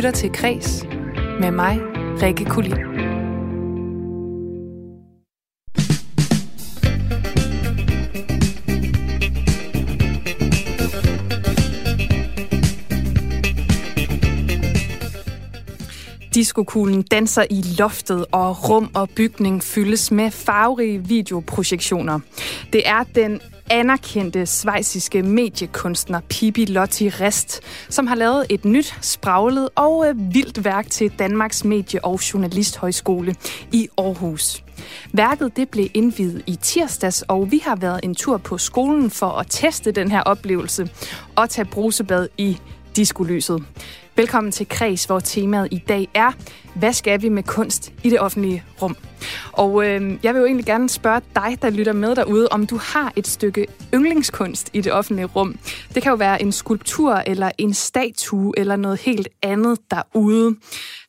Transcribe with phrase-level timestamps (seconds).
[0.00, 0.86] lytter til Kres
[1.40, 1.78] med mig,
[2.22, 2.76] Rikke Kulin.
[16.34, 22.20] Diskokuglen danser i loftet, og rum og bygning fyldes med farverige videoprojektioner.
[22.72, 23.40] Det er den
[23.70, 30.64] anerkendte svejsiske mediekunstner Pippi Lotti Rest, som har lavet et nyt, spraglet og øh, vildt
[30.64, 33.34] værk til Danmarks Medie- og Journalisthøjskole
[33.72, 34.64] i Aarhus.
[35.12, 39.30] Værket det blev indvidet i tirsdags, og vi har været en tur på skolen for
[39.30, 40.90] at teste den her oplevelse
[41.36, 42.58] og tage brusebad i
[42.96, 43.64] diskolyset.
[44.16, 46.32] Velkommen til Kreds, hvor temaet i dag er,
[46.80, 48.96] hvad skal vi med kunst i det offentlige rum?
[49.52, 52.76] Og øh, jeg vil jo egentlig gerne spørge dig, der lytter med derude, om du
[52.82, 55.58] har et stykke yndlingskunst i det offentlige rum.
[55.94, 60.56] Det kan jo være en skulptur, eller en statue, eller noget helt andet derude.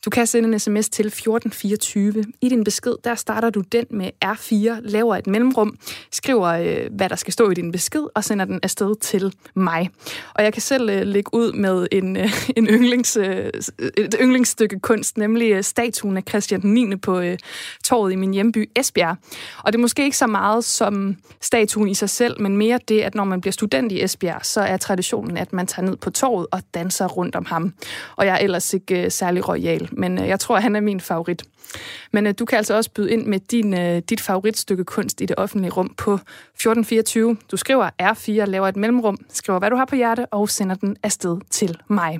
[0.05, 2.25] Du kan sende en sms til 1424.
[2.41, 5.77] I din besked, der starter du den med R4, laver et mellemrum,
[6.11, 9.89] skriver, øh, hvad der skal stå i din besked, og sender den afsted til mig.
[10.33, 13.51] Og jeg kan selv øh, lægge ud med en, øh, en yndlings, øh,
[13.97, 16.95] et yndlingsstykke kunst, nemlig øh, øh, statuen af Christian 9.
[16.95, 17.37] på øh,
[17.83, 19.17] torvet i min hjemby Esbjerg.
[19.63, 23.01] Og det er måske ikke så meget som statuen i sig selv, men mere det,
[23.01, 26.09] at når man bliver student i Esbjerg, så er traditionen, at man tager ned på
[26.09, 27.73] torvet og danser rundt om ham.
[28.15, 30.99] Og jeg er ellers ikke øh, særlig royal, men øh, jeg tror, han er min
[30.99, 31.43] favorit.
[32.11, 35.25] Men øh, du kan altså også byde ind med din, øh, dit favoritstykke kunst i
[35.25, 37.37] det offentlige rum på 1424.
[37.51, 40.97] Du skriver R4, laver et mellemrum, skriver hvad du har på hjerte og sender den
[41.03, 42.19] afsted til mig.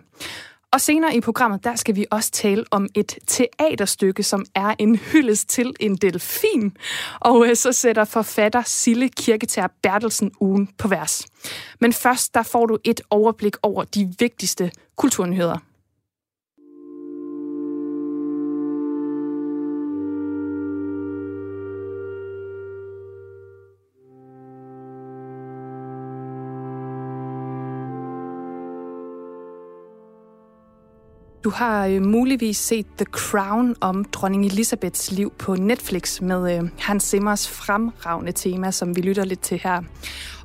[0.74, 4.96] Og senere i programmet, der skal vi også tale om et teaterstykke, som er en
[4.96, 6.78] hyldest til en delfin.
[7.20, 11.26] Og øh, så sætter forfatter Sille Kirketær Bertelsen ugen på vers.
[11.80, 15.58] Men først, der får du et overblik over de vigtigste kulturnyheder.
[31.44, 36.70] Du har øh, muligvis set The Crown om dronning Elisabeths liv på Netflix med øh,
[36.80, 39.82] Hans Simmers fremragende tema, som vi lytter lidt til her.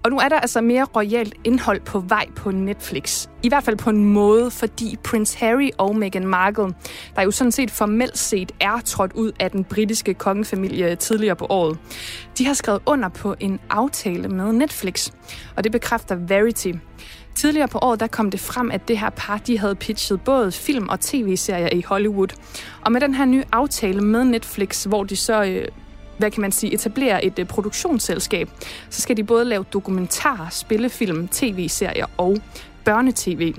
[0.02, 3.28] Og nu er der altså mere royalt indhold på vej på Netflix.
[3.42, 6.74] I hvert fald på en måde, fordi Prince Harry og Meghan Markle,
[7.16, 11.46] der jo sådan set formelt set er trådt ud af den britiske kongefamilie tidligere på
[11.48, 11.78] året,
[12.38, 15.10] de har skrevet under på en aftale med Netflix.
[15.56, 16.72] Og det bekræfter Verity.
[17.36, 20.52] Tidligere på året der kom det frem, at det her par de havde pitchet både
[20.52, 22.28] film og tv-serier i Hollywood.
[22.80, 25.68] Og med den her nye aftale med Netflix, hvor de så øh,
[26.18, 28.50] hvad kan man sige, etablerer et øh, produktionsselskab,
[28.90, 32.38] så skal de både lave dokumentarer, spillefilm, tv-serier og
[32.84, 33.54] børnetv.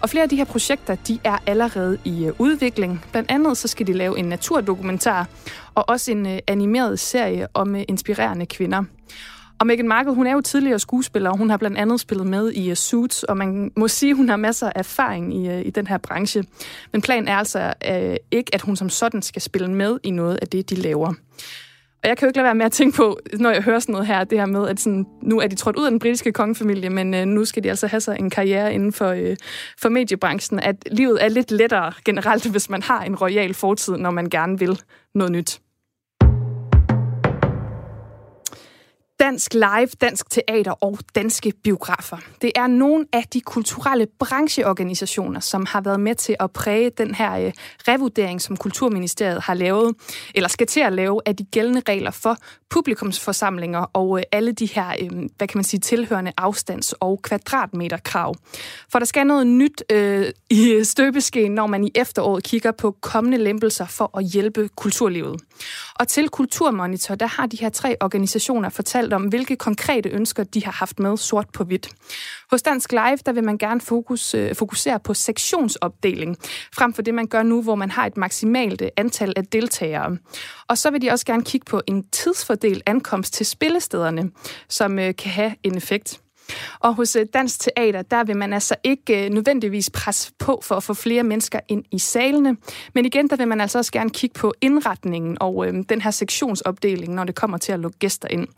[0.00, 3.04] Og flere af de her projekter, de er allerede i øh, udvikling.
[3.12, 5.26] Blandt andet så skal de lave en naturdokumentar
[5.74, 8.84] og også en animeret serie om inspirerende kvinder.
[9.60, 12.52] Og Meghan Markle, hun er jo tidligere skuespiller, og hun har blandt andet spillet med
[12.52, 15.70] i uh, Suits, og man må sige, hun har masser af erfaring i, uh, i
[15.70, 16.44] den her branche.
[16.92, 20.38] Men planen er altså uh, ikke, at hun som sådan skal spille med i noget
[20.42, 21.14] af det, de laver.
[22.02, 23.92] Og jeg kan jo ikke lade være med at tænke på, når jeg hører sådan
[23.92, 26.32] noget her, det her med, at sådan, nu er de trådt ud af den britiske
[26.32, 29.36] kongefamilie, men uh, nu skal de altså have sig en karriere inden for, uh,
[29.78, 34.10] for mediebranchen, at livet er lidt lettere generelt, hvis man har en royal fortid, når
[34.10, 34.80] man gerne vil
[35.14, 35.60] noget nyt.
[39.20, 42.16] Dansk Live, Dansk Teater og Danske Biografer.
[42.42, 47.14] Det er nogle af de kulturelle brancheorganisationer, som har været med til at præge den
[47.14, 47.52] her øh,
[47.88, 49.94] revurdering, som Kulturministeriet har lavet,
[50.34, 52.36] eller skal til at lave, af de gældende regler for
[52.70, 58.34] publikumsforsamlinger og øh, alle de her, øh, hvad kan man sige, tilhørende afstands- og kvadratmeterkrav.
[58.92, 63.38] For der skal noget nyt øh, i støbeskeen, når man i efteråret kigger på kommende
[63.38, 65.40] lempelser for at hjælpe kulturlivet.
[65.94, 70.64] Og til Kulturmonitor, der har de her tre organisationer fortalt om, hvilke konkrete ønsker de
[70.64, 71.88] har haft med sort på hvidt.
[72.50, 76.36] Hos Dansk Live, der vil man gerne fokus, øh, fokusere på sektionsopdeling,
[76.74, 80.16] frem for det, man gør nu, hvor man har et maksimalt øh, antal af deltagere.
[80.68, 84.30] Og så vil de også gerne kigge på en tidsfordel ankomst til spillestederne,
[84.68, 86.20] som øh, kan have en effekt.
[86.80, 90.74] Og hos øh, Dansk Teater, der vil man altså ikke øh, nødvendigvis presse på for
[90.74, 92.56] at få flere mennesker ind i salene.
[92.94, 96.10] Men igen, der vil man altså også gerne kigge på indretningen og øh, den her
[96.10, 98.48] sektionsopdeling, når det kommer til at lukke gæster ind.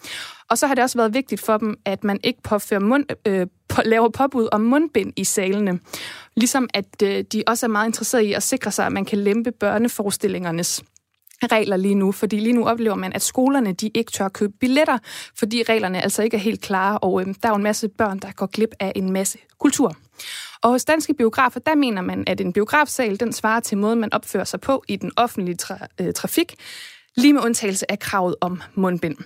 [0.50, 3.46] Og så har det også været vigtigt for dem, at man ikke påfører mund, øh,
[3.68, 5.80] på, laver påbud om mundbind i salene.
[6.36, 9.18] Ligesom at øh, de også er meget interesserede i at sikre sig, at man kan
[9.18, 10.82] lempe børneforestillingernes
[11.46, 14.98] regler lige nu, fordi lige nu oplever man, at skolerne de ikke tør købe billetter,
[15.38, 18.18] fordi reglerne altså ikke er helt klare, og øh, der er jo en masse børn,
[18.18, 19.96] der går glip af en masse kultur.
[20.62, 24.12] Og hos danske biografer, der mener man, at en biografsal, den svarer til måden, man
[24.12, 26.54] opfører sig på i den offentlige tra- øh, trafik,
[27.16, 29.16] lige med undtagelse af kravet om mundbind.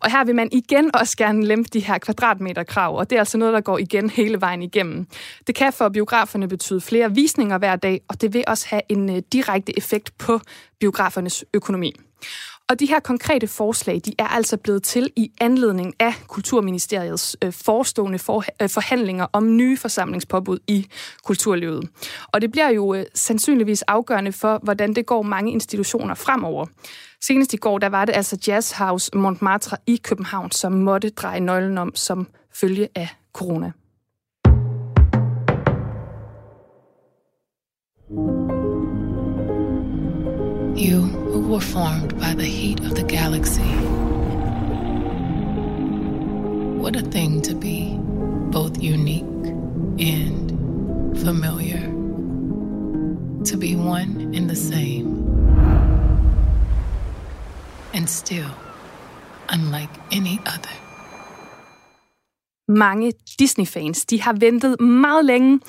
[0.00, 3.38] Og her vil man igen også gerne lempe de her kvadratmeterkrav, og det er altså
[3.38, 5.06] noget, der går igen hele vejen igennem.
[5.46, 9.10] Det kan for biograferne betyde flere visninger hver dag, og det vil også have en
[9.16, 10.40] øh, direkte effekt på
[10.80, 11.92] biografernes økonomi.
[12.72, 17.52] Og de her konkrete forslag, de er altså blevet til i anledning af Kulturministeriets øh,
[17.52, 20.86] forestående for, øh, forhandlinger om nye forsamlingspåbud i
[21.24, 21.88] kulturlivet.
[22.26, 26.66] Og det bliver jo øh, sandsynligvis afgørende for, hvordan det går mange institutioner fremover.
[27.20, 31.40] Senest i går, der var det altså Jazz House Montmartre i København, som måtte dreje
[31.40, 33.72] nøglen om som følge af corona.
[40.74, 43.74] You who were formed by the heat of the galaxy.
[46.80, 47.98] What a thing to be,
[48.50, 49.24] both unique
[49.98, 50.50] and
[51.18, 51.82] familiar.
[53.44, 55.06] To be one and the same.
[57.94, 58.50] And still
[59.50, 60.76] unlike any other.
[62.68, 65.60] Mange Disney-fans de har ventet meget længe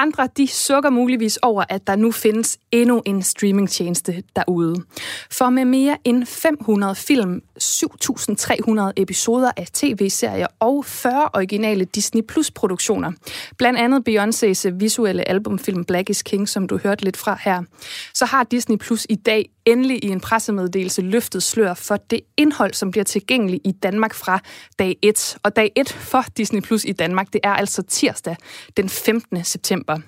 [0.00, 4.84] andre de sukker muligvis over, at der nu findes endnu en streamingtjeneste derude.
[5.30, 12.50] For med mere end 500 film, 7.300 episoder af tv-serier og 40 originale Disney Plus
[12.50, 13.12] produktioner,
[13.58, 17.62] blandt andet Beyoncé's visuelle albumfilm Black is King, som du hørte lidt fra her,
[18.14, 22.74] så har Disney Plus i dag endelig i en pressemeddelelse løftet slør for det indhold,
[22.74, 24.40] som bliver tilgængeligt i Danmark fra
[24.78, 25.36] dag 1.
[25.42, 28.36] Og dag 1 for Disney Plus i Danmark, det er altså tirsdag
[28.76, 29.44] den 15.
[29.44, 29.98] september.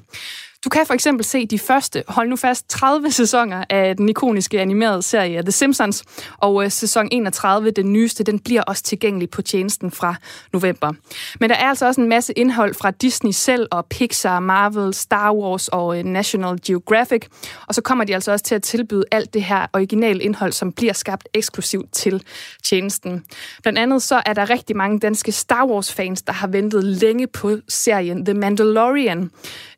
[0.64, 4.61] Du kan for eksempel se de første, hold nu fast, 30 sæsoner af den ikoniske
[4.61, 6.05] animerede serie The Simpsons,
[6.38, 10.14] og øh, sæson 31, den nyeste, den bliver også tilgængelig på tjenesten fra
[10.53, 10.93] november.
[11.41, 15.35] Men der er altså også en masse indhold fra Disney selv og Pixar, Marvel, Star
[15.35, 17.23] Wars og øh, National Geographic,
[17.69, 20.73] og så kommer de altså også til at tilbyde alt det her originale indhold, som
[20.73, 22.23] bliver skabt eksklusivt til
[22.64, 23.25] tjenesten.
[23.62, 27.56] Blandt andet så er der rigtig mange danske Star Wars-fans, der har ventet længe på
[27.69, 29.31] serien The Mandalorian,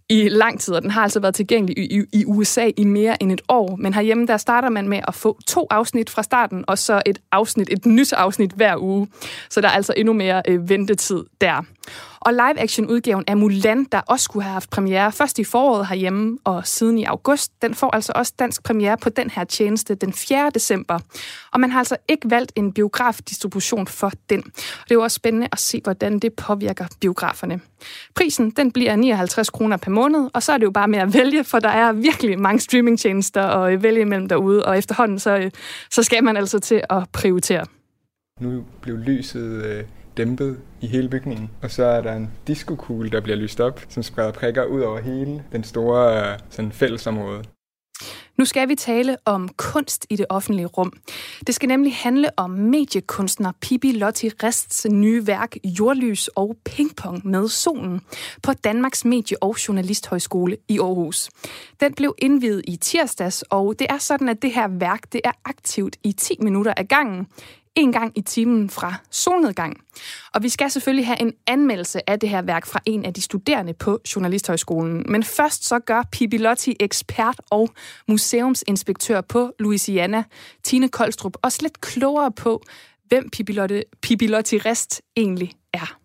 [0.08, 3.22] i lang tid, og den har altså været tilgængelig i, i, i USA i mere
[3.22, 3.76] end et år.
[3.76, 7.18] Men herhjemme, der starter man med at få to afsnit fra starten, og så et
[7.32, 9.08] afsnit, et nyt afsnit hver uge.
[9.50, 11.64] Så der er altså endnu mere øh, ventetid der.
[12.20, 16.66] Og live-action-udgaven af Mulan, der også skulle have haft premiere først i foråret herhjemme og
[16.66, 20.50] siden i august, den får altså også dansk premiere på den her tjeneste den 4.
[20.54, 20.98] december.
[21.52, 24.42] Og man har altså ikke valgt en biografdistribution for den.
[24.46, 27.60] Og det er jo også spændende at se, hvordan det påvirker biograferne.
[28.14, 31.14] Prisen, den bliver 59 kroner per måned, og så er det jo bare med at
[31.14, 35.36] vælge, for der er virkelig mange streamingtjenester at øh, vælge imellem derude, og efterhånden så,
[35.36, 35.50] øh,
[35.90, 37.66] så skal man altså til at prioritere.
[38.40, 39.84] Nu blev lyset øh,
[40.16, 41.50] dæmpet i hele bygningen.
[41.62, 45.00] Og så er der en diskokugle, der bliver lyst op, som spreder prikker ud over
[45.00, 47.44] hele den store øh, sådan fællesområde.
[48.38, 50.92] Nu skal vi tale om kunst i det offentlige rum.
[51.46, 57.48] Det skal nemlig handle om mediekunstner Pippi Lotti Rests nye værk Jordlys og Pingpong med
[57.48, 58.00] solen
[58.42, 61.30] på Danmarks Medie- og Journalisthøjskole i Aarhus.
[61.80, 65.32] Den blev indvidet i tirsdags, og det er sådan, at det her værk det er
[65.44, 67.26] aktivt i 10 minutter ad gangen
[67.76, 69.80] en gang i timen fra solnedgang.
[70.34, 73.22] Og vi skal selvfølgelig have en anmeldelse af det her værk fra en af de
[73.22, 75.06] studerende på Journalisthøjskolen.
[75.08, 77.68] Men først så gør Pippi Lotti, ekspert og
[78.08, 80.24] museumsinspektør på Louisiana,
[80.62, 82.62] Tine Koldstrup, også lidt klogere på,
[83.08, 85.98] hvem Pippi Lotti, Pippi Lotti Rest egentlig er.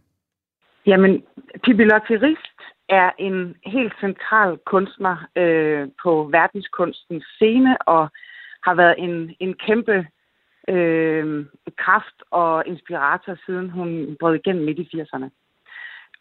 [0.85, 1.23] Jamen,
[1.63, 2.59] Pippi Lotti Rist
[2.89, 8.09] er en helt central kunstner øh, på verdenskunstens scene og
[8.63, 10.07] har været en, en kæmpe
[10.69, 11.45] øh,
[11.77, 15.29] kraft og inspirator, siden hun brød igennem midt i 80'erne.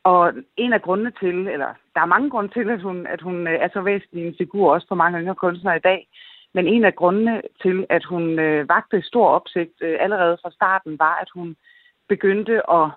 [0.04, 3.46] Og en af grundene til, eller der er mange grunde til, at hun, at hun
[3.46, 6.08] øh, er så væsentlig en figur også for mange yngre kunstnere i dag,
[6.54, 10.98] men en af grundene til, at hun øh, vagte stor opsigt øh, allerede fra starten,
[10.98, 11.56] var, at hun
[12.08, 12.90] begyndte at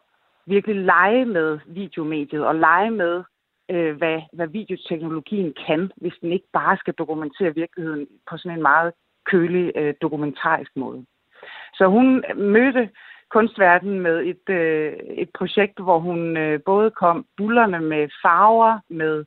[0.46, 3.24] virkelig lege med videomediet og lege med,
[3.70, 8.62] øh, hvad, hvad videoteknologien kan, hvis den ikke bare skal dokumentere virkeligheden på sådan en
[8.62, 8.94] meget
[9.26, 11.06] kølig øh, dokumentarisk måde.
[11.74, 12.90] Så hun mødte
[13.30, 19.26] kunstverdenen med et, øh, et projekt, hvor hun øh, både kom bullerne med farver, med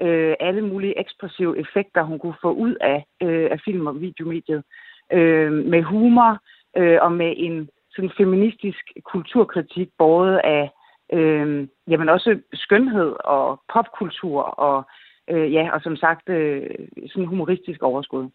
[0.00, 4.62] øh, alle mulige ekspressive effekter, hun kunne få ud af, øh, af film- og videomediet,
[5.12, 6.38] øh, med humor
[6.76, 10.70] øh, og med en sådan feministisk kulturkritik, både af
[11.12, 14.84] øh, jamen også skønhed og popkultur og
[15.30, 16.70] øh, ja, og som sagt øh,
[17.06, 18.30] sådan humoristisk overskud.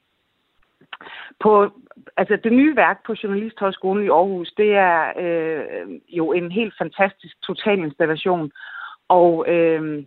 [1.39, 1.69] På,
[2.17, 7.41] altså det nye værk på Journalisthøjskolen i Aarhus, det er øh, jo en helt fantastisk
[7.41, 8.51] totalinstallation,
[9.07, 10.03] og øh,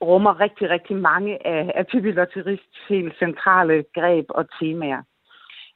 [0.00, 5.02] rummer rigtig, rigtig mange af, af Pippi Lotterists helt centrale greb og temaer.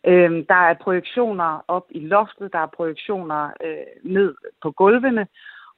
[0.07, 5.27] Øh, der er projektioner op i loftet, der er projektioner øh, ned på gulvene,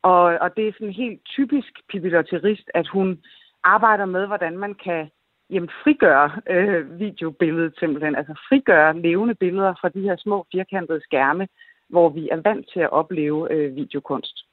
[0.03, 3.23] og, og det er sådan helt typisk Pippi Lotterist, at hun
[3.65, 5.11] arbejder med, hvordan man kan
[5.51, 11.49] jamen, frigøre øh, videobilledet simpelthen, altså frigøre levende billeder fra de her små firkantede skærme,
[11.89, 14.45] hvor vi er vant til at opleve øh, videokunst.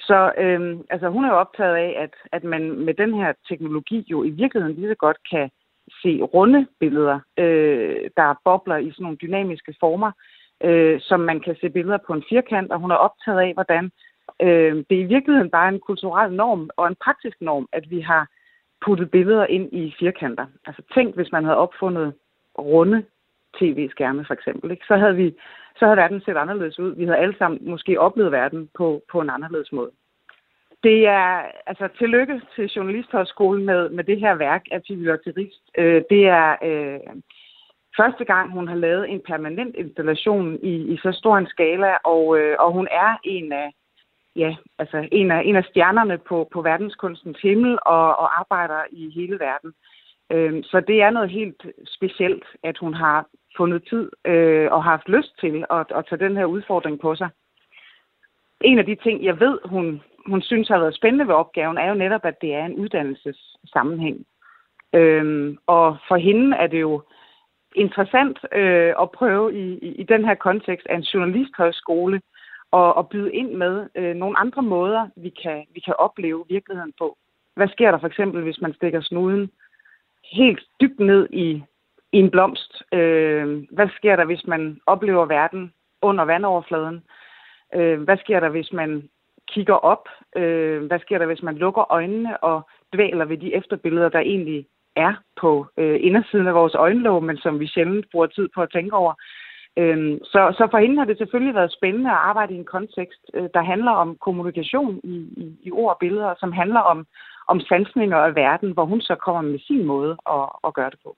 [0.00, 4.04] Så øh, altså, hun er jo optaget af, at, at man med den her teknologi
[4.08, 5.50] jo i virkeligheden lige så godt kan
[6.02, 10.12] se runde billeder, øh, der bobler i sådan nogle dynamiske former,
[10.64, 13.90] øh, som man kan se billeder på en firkant, og hun er optaget af, hvordan
[14.42, 18.00] øh, det er i virkeligheden bare en kulturel norm og en praktisk norm, at vi
[18.00, 18.28] har
[18.84, 20.46] puttet billeder ind i firkanter.
[20.66, 22.14] Altså tænk, hvis man havde opfundet
[22.58, 23.04] runde
[23.58, 24.86] tv-skærme for eksempel, ikke?
[24.86, 25.34] Så, havde vi,
[25.76, 26.94] så havde verden set anderledes ud.
[26.94, 29.90] Vi havde alle sammen måske oplevet verden på, på en anderledes måde.
[30.82, 35.70] Det er altså tillykke til Journalisthøjskolen med, med det her værk af Pippi Lotterist.
[35.78, 37.00] Øh, det er øh,
[37.96, 42.38] første gang, hun har lavet en permanent installation i, i så stor en skala, og,
[42.38, 43.72] øh, og hun er en af,
[44.36, 49.10] ja, altså en af, en af stjernerne på, på verdenskunstens himmel og, og arbejder i
[49.10, 49.72] hele verden.
[50.32, 53.26] Øh, så det er noget helt specielt, at hun har
[53.56, 57.14] fundet tid øh, og har haft lyst til at, at tage den her udfordring på
[57.14, 57.28] sig.
[58.60, 61.88] En af de ting, jeg ved, hun, hun synes har været spændende ved opgaven, er
[61.88, 64.26] jo netop, at det er en uddannelsessammenhæng.
[64.94, 67.02] Øhm, og for hende er det jo
[67.74, 72.20] interessant øh, at prøve i, i, i den her kontekst af en journalisthøjskole
[72.70, 76.92] og, og byde ind med øh, nogle andre måder, vi kan, vi kan opleve virkeligheden
[76.98, 77.16] på.
[77.54, 79.50] Hvad sker der for eksempel, hvis man stikker snuden
[80.32, 81.62] helt dybt ned i,
[82.12, 82.82] i en blomst?
[82.92, 87.02] Øh, hvad sker der, hvis man oplever verden under vandoverfladen?
[87.74, 89.08] Øh, hvad sker der, hvis man
[89.48, 90.08] kigger op?
[90.36, 94.66] Øh, hvad sker der, hvis man lukker øjnene og dvæler ved de efterbilleder, der egentlig
[94.96, 98.70] er på øh, indersiden af vores øjenlåg, men som vi sjældent bruger tid på at
[98.72, 99.14] tænke over?
[99.78, 103.30] Øhm, så, så for hende har det selvfølgelig været spændende at arbejde i en kontekst,
[103.34, 107.06] øh, der handler om kommunikation i, i, i ord og billeder, som handler om,
[107.46, 110.98] om sansninger af verden, hvor hun så kommer med sin måde at, at gøre det
[111.04, 111.16] på.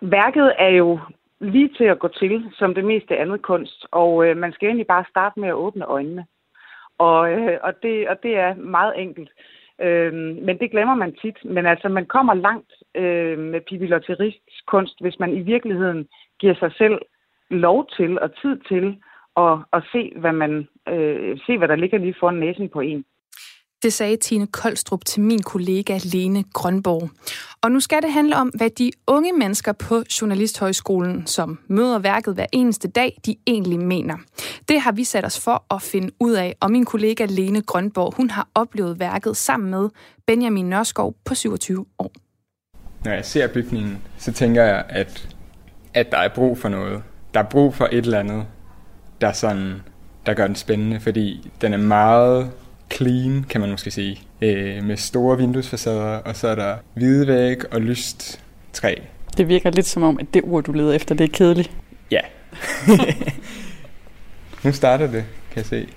[0.00, 0.98] Værket er jo
[1.40, 4.86] lige til at gå til, som det meste andet kunst, og øh, man skal egentlig
[4.86, 6.26] bare starte med at åbne øjnene.
[6.98, 9.30] Og, øh, og, det, og det er meget enkelt.
[9.80, 11.44] Øh, men det glemmer man tit.
[11.44, 16.72] Men altså, man kommer langt øh, med Pippi kunst, hvis man i virkeligheden giver sig
[16.72, 16.98] selv
[17.50, 18.96] lov til og tid til
[19.36, 23.04] at, at se, hvad man, øh, se, hvad der ligger lige foran næsen på en.
[23.82, 27.10] Det sagde Tine Koldstrup til min kollega Lene Grønborg.
[27.62, 32.34] Og nu skal det handle om, hvad de unge mennesker på Journalisthøjskolen, som møder værket
[32.34, 34.16] hver eneste dag, de egentlig mener.
[34.68, 38.14] Det har vi sat os for at finde ud af, og min kollega Lene Grønborg,
[38.16, 39.88] hun har oplevet værket sammen med
[40.26, 42.12] Benjamin Nørskov på 27 år.
[43.04, 45.36] Når jeg ser bygningen, så tænker jeg, at,
[45.94, 47.02] at der er brug for noget
[47.34, 48.44] der er brug for et eller andet,
[49.20, 49.82] der, sådan,
[50.26, 52.50] der gør den spændende, fordi den er meget
[52.92, 57.74] clean, kan man måske sige, øh, med store vinduesfacader, og så er der hvide væg
[57.74, 58.40] og lyst
[58.72, 58.94] træ.
[59.36, 61.70] Det virker lidt som om, at det ord, du leder efter, det er kedeligt.
[62.10, 62.20] Ja.
[64.64, 65.88] nu starter det, kan jeg se.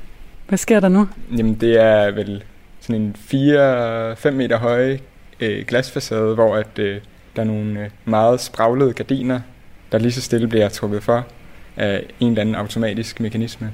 [0.47, 1.07] Hvad sker der nu?
[1.37, 2.43] Jamen, det er vel
[2.79, 4.97] sådan en 4-5 meter høj
[5.39, 7.01] øh, glasfacade, hvor at, øh,
[7.35, 9.39] der er nogle øh, meget spraglede gardiner,
[9.91, 11.27] der lige så stille bliver trukket for
[11.77, 13.71] af en eller anden automatisk mekanisme.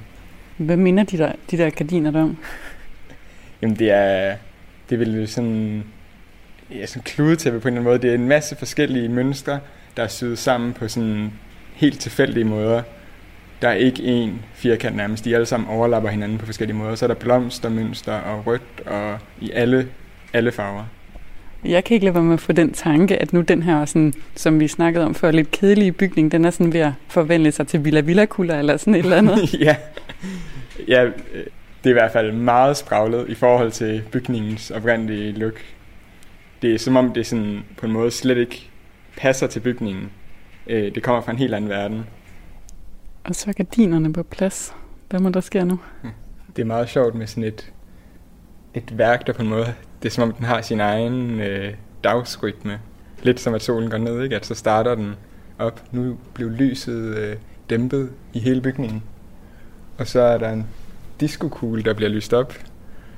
[0.57, 2.37] Hvad minder de der, de der gardiner der om?
[3.61, 4.35] Jamen det er,
[4.89, 5.83] det er vel sådan,
[6.71, 8.01] ja, sådan kludetæppe på en eller anden måde.
[8.01, 9.59] Det er en masse forskellige mønstre,
[9.97, 11.31] der er syet sammen på sådan
[11.73, 12.81] helt tilfældige måder.
[13.61, 15.25] Der er ikke én firkant nærmest.
[15.25, 16.95] De alle sammen overlapper hinanden på forskellige måder.
[16.95, 19.87] Så er der blomstermønster og rødt og i alle,
[20.33, 20.85] alle farver.
[21.67, 24.13] Jeg kan ikke lade være med at få den tanke, at nu den her, sådan,
[24.35, 27.67] som vi snakkede om før, lidt kedelige bygning, den er sådan ved at forvandle sig
[27.67, 29.53] til Villa Villa Kula eller sådan et eller andet.
[29.67, 29.75] ja.
[30.87, 31.03] ja,
[31.83, 35.61] det er i hvert fald meget spraglet i forhold til bygningens oprindelige look.
[36.61, 38.69] Det er som om, det sådan på en måde slet ikke
[39.17, 40.09] passer til bygningen.
[40.67, 42.03] Øh, det kommer fra en helt anden verden.
[43.23, 44.75] Og så er gardinerne på plads.
[45.09, 45.79] Hvad må der ske nu?
[46.55, 47.73] Det er meget sjovt med sådan et,
[48.73, 51.73] et værk, der på en måde det er som om, den har sin egen øh,
[52.03, 52.79] dagsrytme.
[53.23, 54.35] Lidt som at solen går ned, ikke?
[54.35, 55.15] At så starter den
[55.59, 55.83] op.
[55.91, 57.35] Nu blev lyset øh,
[57.69, 59.03] dæmpet i hele bygningen.
[59.97, 60.67] Og så er der en
[61.19, 62.53] diskokugle, der bliver lyst op,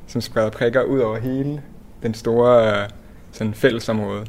[0.07, 1.61] som spreder prikker ud over hele
[2.03, 2.89] den store øh,
[3.31, 4.25] sådan fællesområde.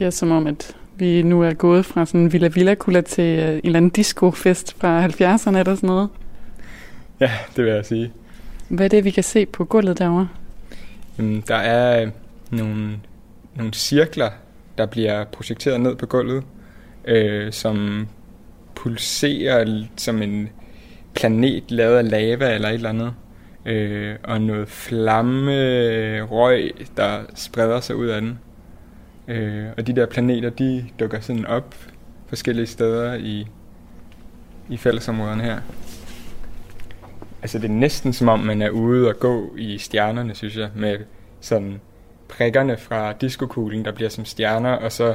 [0.00, 3.38] Ja, som om, at vi nu er gået fra sådan en Villa Villa Kula til
[3.38, 6.08] øh, en eller anden discofest fra 70'erne eller sådan noget.
[7.20, 8.12] Ja, det vil jeg sige.
[8.68, 10.28] Hvad er det, vi kan se på gulvet derovre?
[11.18, 12.10] Jamen, der er øh,
[12.50, 13.00] nogle,
[13.54, 14.30] nogle cirkler,
[14.78, 16.44] der bliver projekteret ned på gulvet,
[17.04, 18.08] øh, som
[18.74, 20.48] pulserer som en
[21.14, 23.14] planet lavet af lava eller et eller andet.
[23.66, 28.38] Øh, og noget flamme, øh, røg, der spreder sig ud af den.
[29.28, 31.74] Øh, og de der planeter, de dukker sådan op
[32.26, 33.46] forskellige steder i,
[34.68, 35.60] i fællesområderne her.
[37.42, 40.70] Altså det er næsten som om, man er ude og gå i stjernerne, synes jeg,
[40.76, 40.98] med
[41.40, 41.80] sådan
[42.28, 45.14] prikkerne fra diskokuglen, der bliver som stjerner, og så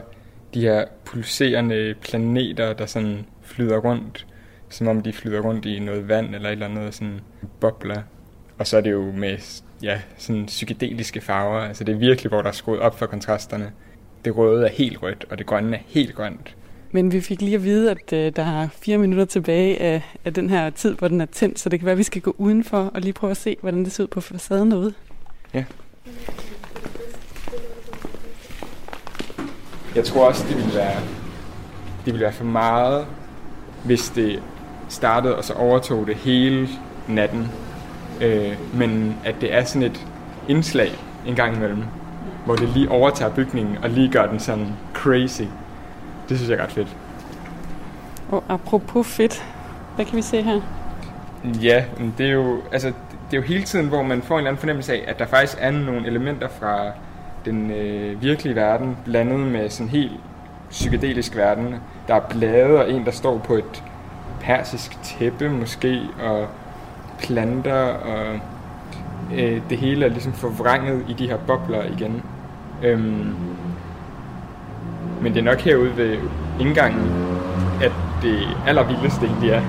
[0.53, 4.27] de her pulserende planeter, der sådan flyder rundt,
[4.69, 7.19] som om de flyder rundt i noget vand eller et eller andet sådan
[7.59, 8.01] bobler.
[8.57, 9.37] Og så er det jo med
[9.83, 13.71] ja, sådan psykedeliske farver, altså det er virkelig, hvor der er skruet op for kontrasterne.
[14.25, 16.55] Det røde er helt rødt, og det grønne er helt grønt.
[16.95, 20.33] Men vi fik lige at vide, at øh, der er fire minutter tilbage af, af
[20.33, 22.35] den her tid, hvor den er tændt, så det kan være, at vi skal gå
[22.37, 24.93] udenfor og lige prøve at se, hvordan det ser ud på facaden derude.
[25.53, 25.63] Ja.
[29.95, 30.99] Jeg tror også, det ville være,
[32.05, 33.05] det ville være for meget,
[33.85, 34.43] hvis det
[34.89, 36.69] startede, og så overtog det hele
[37.07, 37.47] natten.
[38.21, 40.07] Øh, men at det er sådan et
[40.47, 40.91] indslag
[41.27, 41.83] en gang imellem,
[42.45, 45.43] hvor det lige overtager bygningen og lige gør den sådan crazy.
[46.29, 46.95] Det synes jeg er ret fedt.
[48.31, 49.45] Og apropos fedt,
[49.95, 50.61] hvad kan vi se her?
[51.61, 51.83] Ja,
[52.17, 52.87] det er jo, altså,
[53.31, 55.25] det er jo hele tiden, hvor man får en eller anden fornemmelse af, at der
[55.25, 56.91] faktisk er nogle elementer fra
[57.45, 60.11] den øh, virkelige verden, blandet med sådan helt
[60.69, 61.75] psykedelisk verden.
[62.07, 63.83] Der er blade og en, der står på et
[64.41, 66.47] persisk tæppe måske, og
[67.19, 68.39] planter, og
[69.33, 72.21] øh, det hele er ligesom forvrænget i de her bobler igen.
[72.83, 73.35] Øhm,
[75.21, 76.17] men det er nok herude ved
[76.59, 77.11] indgangen,
[77.83, 77.91] at
[78.21, 79.61] det allervildeste egentlig er.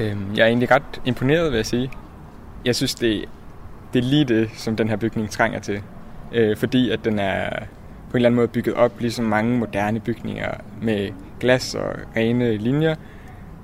[0.00, 1.90] øhm, jeg er egentlig ret imponeret, vil jeg sige.
[2.64, 3.24] Jeg synes, det,
[3.92, 5.82] det er lige det, som den her bygning trænger til.
[6.32, 7.50] Øh, fordi at den er
[8.10, 10.50] på en eller anden måde bygget op, ligesom mange moderne bygninger
[10.82, 11.08] med
[11.40, 12.94] glas og rene linjer.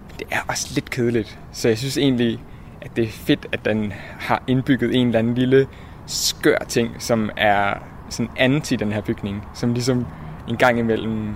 [0.09, 1.39] Men det er også lidt kedeligt.
[1.53, 2.41] Så jeg synes egentlig,
[2.83, 5.67] at det er fedt, at den har indbygget en eller anden lille
[6.07, 7.75] skør ting, som er
[8.13, 10.07] sådan anti den her bygning, som ligesom
[10.49, 11.35] en gang imellem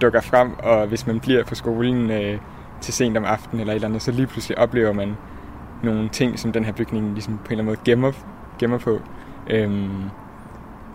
[0.00, 2.38] dukker frem, og hvis man bliver på skolen øh,
[2.80, 5.16] til sent om aftenen eller et eller andet, så lige pludselig oplever man
[5.82, 8.12] nogle ting, som den her bygning ligesom på en eller anden måde gemmer,
[8.58, 9.00] gemmer på.
[9.50, 10.10] Øhm,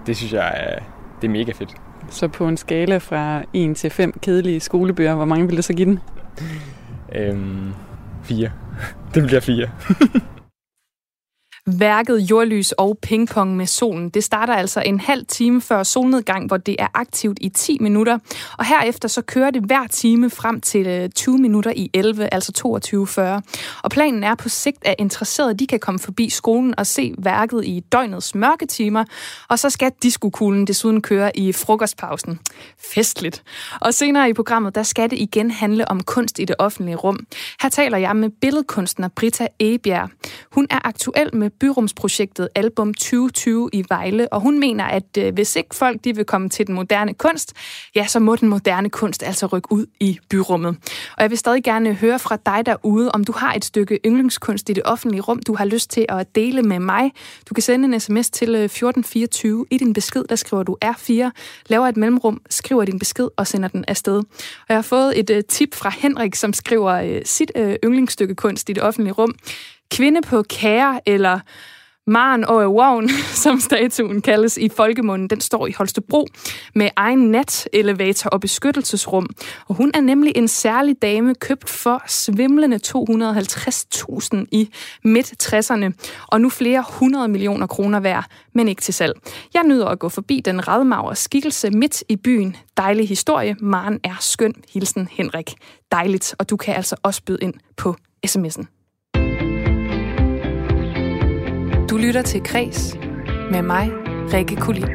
[0.08, 0.80] det synes jeg er,
[1.22, 1.76] det er mega fedt.
[2.10, 5.74] Så på en skala fra 1 til 5 kedelige skolebøger, hvor mange vil du så
[5.74, 6.00] give den?
[7.16, 7.74] Øhm,
[8.24, 8.52] fire.
[9.14, 9.70] det bliver fire.
[11.68, 16.58] Værket Jordlys og Pingpong med solen, det starter altså en halv time før solnedgang, hvor
[16.58, 18.18] det er aktivt i 10 minutter.
[18.58, 22.52] Og herefter så kører det hver time frem til øh, 20 minutter i 11, altså
[23.46, 23.82] 22.40.
[23.84, 27.66] Og planen er på sigt, at interesserede de kan komme forbi skolen og se værket
[27.66, 29.04] i døgnets mørke timer.
[29.50, 32.40] Og så skal diskokuglen desuden køre i frokostpausen.
[32.94, 33.44] Festligt.
[33.82, 37.20] Og senere i programmet, der skal det igen handle om kunst i det offentlige rum.
[37.62, 40.10] Her taler jeg med billedkunstner Britta Ebjerg.
[40.52, 45.56] Hun er aktuel med byrumsprojektet Album 2020 i Vejle, og hun mener, at øh, hvis
[45.56, 47.54] ikke folk de vil komme til den moderne kunst,
[47.96, 50.78] ja, så må den moderne kunst altså rykke ud i byrummet.
[51.18, 54.70] Og jeg vil stadig gerne høre fra dig derude, om du har et stykke yndlingskunst
[54.70, 57.12] i det offentlige rum, du har lyst til at dele med mig.
[57.50, 59.66] Du kan sende en sms til øh, 1424.
[59.72, 61.32] I din besked, der skriver du R4,
[61.68, 64.18] laver et mellemrum, skriver din besked og sender den afsted.
[64.18, 64.26] Og
[64.70, 68.70] jeg har fået et øh, tip fra Henrik, som skriver øh, sit øh, yndlingsstykke kunst
[68.70, 69.36] i det offentlige rum.
[69.92, 71.40] Kvinde på kære, eller
[72.08, 73.10] Maren og Wavn,
[73.44, 76.28] som statuen kaldes i folkemunden, den står i Holstebro
[76.76, 79.30] med egen net-elevator og beskyttelsesrum.
[79.68, 84.70] Og hun er nemlig en særlig dame købt for svimlende 250.000 i
[85.04, 85.92] midt-60'erne,
[86.28, 89.14] og nu flere 100 millioner kroner værd, men ikke til salg.
[89.54, 92.56] Jeg nyder at gå forbi den radmagre skikkelse midt i byen.
[92.78, 93.56] Dejlig historie.
[93.60, 94.54] Maren er skøn.
[94.74, 95.54] Hilsen Henrik.
[95.92, 96.36] Dejligt.
[96.40, 97.96] Og du kan altså også byde ind på
[98.28, 98.85] sms'en.
[101.96, 102.96] Du lytter til Kres
[103.52, 103.92] med mig,
[104.34, 104.88] Rikke Kulin.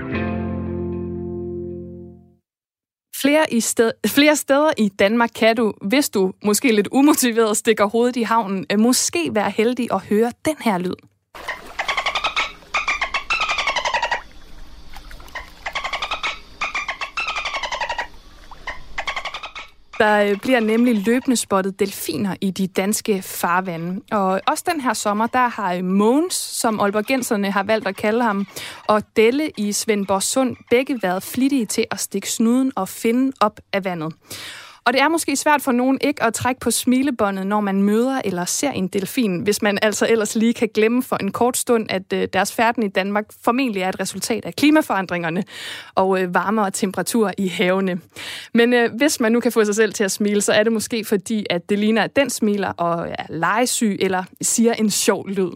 [3.23, 7.85] Flere, i sted, flere steder i Danmark kan du, hvis du måske lidt umotiveret stikker
[7.85, 10.95] hovedet i havnen, øh, måske være heldig at høre den her lyd.
[20.01, 24.01] Der øh, bliver nemlig løbende spottet delfiner i de danske farvande.
[24.11, 28.23] Og også den her sommer, der har øh, Måns, som Aalborgenserne har valgt at kalde
[28.23, 28.47] ham,
[28.89, 33.61] og Delle i Svendborg Sund begge været flittige til at stikke snuden og finde op
[33.73, 34.13] af vandet.
[34.85, 38.21] Og det er måske svært for nogen ikke at trække på smilebåndet, når man møder
[38.25, 41.87] eller ser en delfin, hvis man altså ellers lige kan glemme for en kort stund,
[41.89, 45.45] at øh, deres færden i Danmark formentlig er et resultat af klimaforandringerne
[45.95, 48.01] og øh, varmere temperaturer i havene.
[48.55, 50.73] Men øh, hvis man nu kan få sig selv til at smile, så er det
[50.73, 55.29] måske fordi, at det ligner, at den smiler og er legesyg eller siger en sjov
[55.29, 55.51] lyd.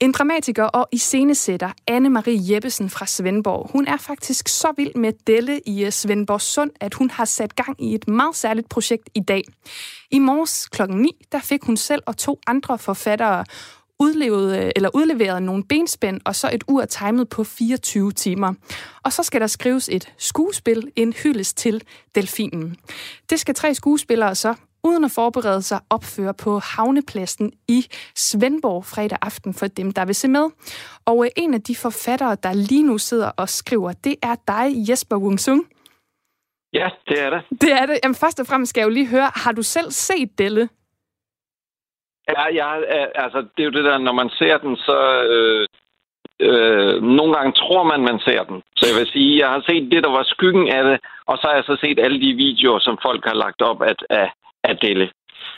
[0.00, 5.60] En dramatiker og iscenesætter, Anne-Marie Jeppesen fra Svendborg, hun er faktisk så vild med Delle
[5.66, 9.20] i øh, Svendborg Sund, at hun har sat gang i et meget særligt projekt i
[9.20, 9.44] dag.
[10.10, 10.82] I morges kl.
[10.90, 13.44] 9, der fik hun selv og to andre forfattere
[13.98, 18.54] udlevet, øh, eller udleveret nogle benspænd og så et ur timet på 24 timer.
[19.02, 21.82] Og så skal der skrives et skuespil, en hyldest til
[22.14, 22.76] delfinen.
[23.30, 24.54] Det skal tre skuespillere så
[24.88, 27.80] uden at forberede sig opføre på havnepladsen i
[28.26, 30.46] Svendborg fredag aften for dem, der vil se med.
[31.06, 34.66] Og øh, en af de forfattere, der lige nu sidder og skriver, det er dig,
[34.88, 35.60] Jesper Wungsung.
[36.72, 37.42] Ja, det er det.
[37.60, 37.96] Det er det.
[38.02, 40.68] Jamen, først og fremmest skal jeg jo lige høre, har du selv set Delle?
[42.28, 42.68] Ja, ja
[43.24, 44.98] altså, det er jo det der, når man ser den, så...
[45.32, 45.66] Øh,
[46.40, 48.62] øh, nogle gange tror man, man ser den.
[48.76, 51.46] Så jeg vil sige, jeg har set det, der var skyggen af det, og så
[51.46, 54.28] har jeg så set alle de videoer, som folk har lagt op af, af,
[54.64, 55.08] af Delle.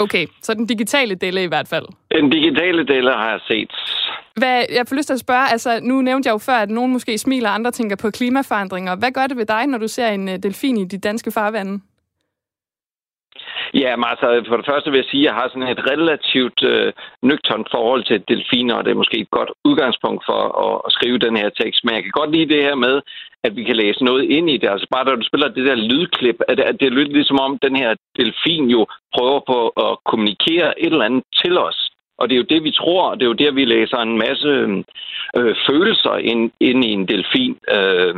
[0.01, 1.87] Okay, så den digitale Delle i hvert fald.
[2.15, 3.71] Den digitale Delle har jeg set.
[4.37, 6.93] Hvad, jeg får lyst til at spørge, altså nu nævnte jeg jo før, at nogen
[6.93, 8.97] måske smiler, og andre tænker på klimaforandringer.
[8.97, 11.81] Hvad gør det ved dig, når du ser en øh, delfin i de danske farvande?
[13.75, 16.63] Ja, men altså, for det første vil jeg sige, at jeg har sådan et relativt
[16.63, 20.93] øh, nøgternt forhold til delfiner, og det er måske et godt udgangspunkt for at, at
[20.93, 21.81] skrive den her tekst.
[21.85, 23.01] Men jeg kan godt lide det her med,
[23.44, 24.68] at vi kan læse noget ind i det.
[24.70, 27.59] Altså bare da du spiller det der lydklip, at det, at det lyder ligesom om,
[27.59, 31.90] den her delfin jo prøver på at kommunikere et eller andet til os.
[32.18, 34.18] Og det er jo det, vi tror, og det er jo der, vi læser en
[34.18, 34.48] masse
[35.37, 37.57] øh, følelser ind, ind i en delfin.
[37.77, 38.14] Øh,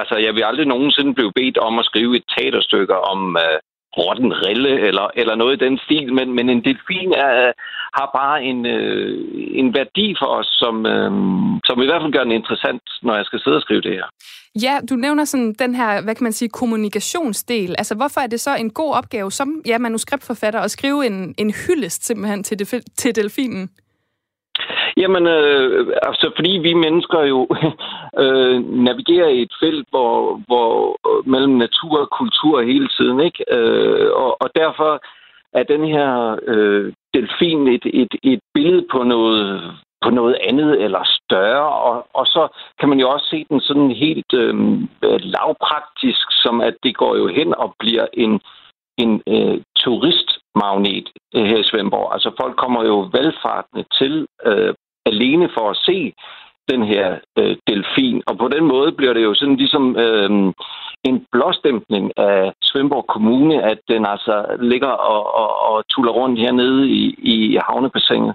[0.00, 3.58] altså, jeg vil aldrig nogensinde blive bedt om at skrive et teaterstykke om, øh,
[3.98, 7.52] rotten rille eller, eller noget i den stil, men, men en delfin er,
[7.98, 9.10] har bare en, øh,
[9.60, 11.10] en værdi for os, som, øh,
[11.64, 14.06] som i hvert fald gør den interessant, når jeg skal sidde og skrive det her.
[14.62, 17.74] Ja, du nævner sådan den her, hvad kan man sige, kommunikationsdel.
[17.78, 21.50] Altså, hvorfor er det så en god opgave som ja, manuskriptforfatter at skrive en, en
[21.66, 23.70] hyldest simpelthen til, det, til delfinen?
[24.96, 27.48] Jamen, øh, altså fordi vi mennesker jo
[28.22, 28.56] øh,
[28.88, 30.70] navigerer i et felt, hvor, hvor
[31.08, 33.44] øh, mellem natur og kultur hele tiden, ikke?
[33.56, 34.90] Øh, og, og derfor
[35.52, 41.02] er den her øh, delfin et, et, et billede på noget på noget andet eller
[41.04, 42.48] større, og, og så
[42.80, 44.54] kan man jo også se den sådan helt øh,
[45.34, 48.40] lavpraktisk, som at det går jo hen og bliver en,
[48.98, 52.12] en øh, turistmagnet øh, her i Svendborg.
[52.12, 54.74] Altså folk kommer jo valgfartende til øh,
[55.06, 56.12] alene for at se
[56.68, 58.22] den her øh, delfin.
[58.26, 60.52] Og på den måde bliver det jo sådan ligesom øh,
[61.04, 66.88] en blåstempling af Svendborg Kommune, at den altså ligger og, og, og tuller rundt hernede
[66.88, 68.34] i, i havnebassinet.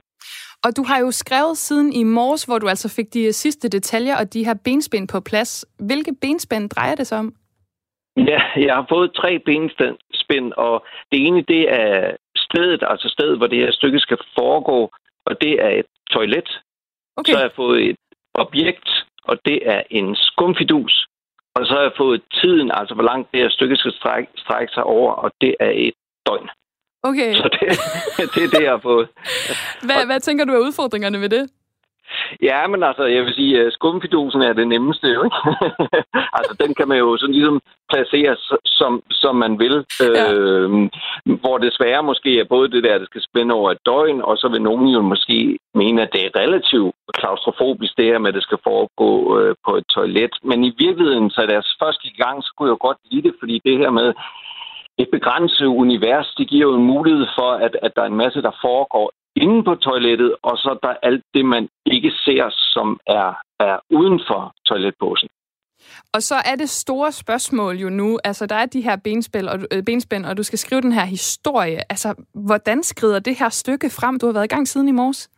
[0.65, 4.15] Og du har jo skrevet siden i morges, hvor du altså fik de sidste detaljer
[4.17, 5.65] og de her benspænd på plads.
[5.79, 7.33] Hvilke benspænd drejer det sig om?
[8.17, 13.47] Ja, jeg har fået tre benspænd, og det ene det er stedet, altså stedet, hvor
[13.47, 14.91] det her stykke skal foregå,
[15.25, 16.49] og det er et toilet.
[17.17, 17.31] Okay.
[17.31, 17.97] Så har jeg fået et
[18.33, 18.89] objekt,
[19.23, 21.07] og det er en skumfidus.
[21.57, 24.73] Og så har jeg fået tiden, altså hvor langt det her stykke skal strække, strække
[24.73, 25.93] sig over, og det er et
[26.27, 26.49] døgn.
[27.03, 27.33] Okay.
[27.33, 27.61] Så det,
[28.33, 29.07] det er det, jeg har fået.
[29.87, 31.43] Hvad, hvad tænker du er udfordringerne ved det?
[32.41, 35.37] Ja, men altså, jeg vil sige, at skumfidusen er det nemmeste, jo, ikke?
[36.37, 39.85] altså, den kan man jo sådan ligesom placere som, som man vil.
[39.99, 40.33] Ja.
[40.33, 40.69] Øh,
[41.41, 44.37] hvor det svære måske er både det der, der skal spænde over et døgn, og
[44.37, 48.35] så vil nogen jo måske mene, at det er relativt klaustrofobisk, det her med, at
[48.35, 50.33] det skal foregå øh, på et toilet.
[50.43, 53.77] Men i virkeligheden, så deres første gang, så kunne jeg godt lide det, fordi det
[53.77, 54.13] her med,
[55.03, 58.41] et begrænset univers, det giver jo en mulighed for, at, at der er en masse,
[58.41, 59.11] der foregår
[59.43, 63.77] inde på toilettet, og så der er alt det, man ikke ser, som er, er
[63.89, 65.29] uden for toiletposen.
[66.13, 69.59] Og så er det store spørgsmål jo nu, altså der er de her benspænd, og,
[69.73, 71.79] øh, benspænd, og du skal skrive den her historie.
[71.89, 72.09] Altså,
[72.47, 74.19] hvordan skrider det her stykke frem?
[74.19, 75.29] Du har været i gang siden i morges.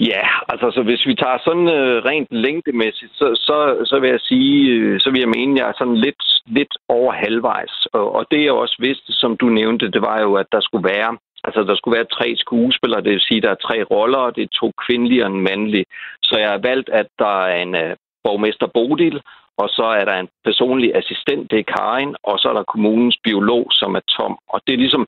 [0.00, 3.56] Ja, altså så hvis vi tager sådan øh, rent længdemæssigt, så, så,
[3.90, 6.74] så vil jeg sige, øh, så vil jeg mene, at jeg er sådan lidt, lidt
[6.88, 7.86] over halvvejs.
[7.92, 10.88] Og, og det jeg også vidste, som du nævnte, det var jo, at der skulle
[10.88, 11.16] være
[11.48, 14.42] Altså, der skulle være tre skuespillere, det vil sige, der er tre roller, og det
[14.42, 15.84] er to kvindelige og en mandlig.
[16.22, 17.92] Så jeg har valgt, at der er en uh,
[18.24, 19.20] borgmester Bodil,
[19.62, 23.18] og så er der en personlig assistent, det er Karin, og så er der kommunens
[23.24, 24.38] biolog, som er Tom.
[24.48, 25.06] Og det er ligesom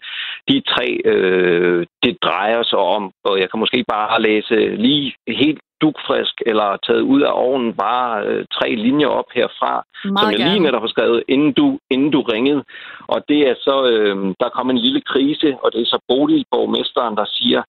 [0.48, 3.12] de tre, øh, det drejer sig om.
[3.24, 8.26] Og jeg kan måske bare læse lige helt dukfrisk, eller taget ud af ovnen bare
[8.26, 9.72] øh, tre linjer op herfra,
[10.04, 10.50] Meget som jeg gerne.
[10.50, 12.64] lige netop har skrevet, inden du, inden du ringede.
[13.06, 16.44] Og det er så, øh, der kom en lille krise, og det er så Bodil,
[16.50, 17.62] borgmesteren, der siger,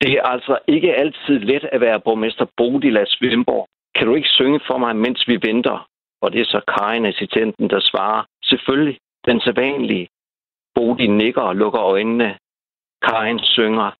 [0.00, 3.66] det er altså ikke altid let at være borgmester Bodil af Svendborg.
[3.94, 5.89] Kan du ikke synge for mig, mens vi venter?
[6.22, 8.24] Og det er så Karin, assistenten, der svarer.
[8.42, 10.08] Selvfølgelig, den sædvanlige.
[10.74, 12.38] Bodil nikker og lukker øjnene.
[13.02, 13.90] Karin synger.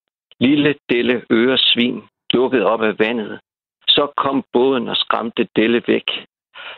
[0.41, 2.03] Lille Delle øresvin
[2.33, 3.41] dukket op af vandet.
[3.89, 6.09] Så kom båden og skræmte Delle væk.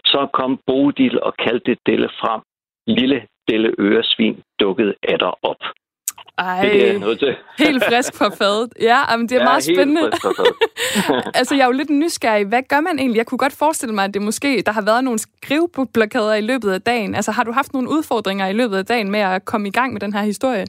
[0.04, 2.40] Så kom Bodil og kaldte Delle frem.
[2.86, 5.62] Lille Delle øresvin dukkede dig op.
[6.38, 7.36] Ej, Det er jeg nødt til.
[7.66, 8.72] helt frisk fra fadet.
[8.80, 10.02] Ja, men det er Ja, meget spændende.
[11.38, 12.46] altså, jeg er jo lidt nysgerrig.
[12.46, 13.18] Hvad gør man egentlig?
[13.18, 16.70] Jeg kunne godt forestille mig, at det måske, der har været nogle skriveblokader i løbet
[16.70, 17.14] af dagen.
[17.14, 19.92] Altså, har du haft nogle udfordringer i løbet af dagen med at komme i gang
[19.92, 20.66] med den her historie?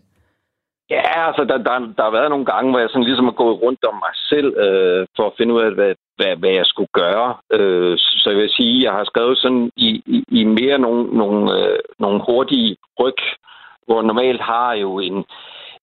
[0.89, 3.61] Ja, altså, der, der, der har været nogle gange, hvor jeg sådan ligesom har gået
[3.61, 6.93] rundt om mig selv, øh, for at finde ud af, hvad, hvad, hvad jeg skulle
[6.93, 7.35] gøre.
[7.57, 11.41] Øh, så jeg vil sige, jeg har skrevet sådan i, i, i mere nogle, nogle,
[11.59, 13.19] øh, nogle hurtige ryg,
[13.85, 15.25] hvor normalt har jo en,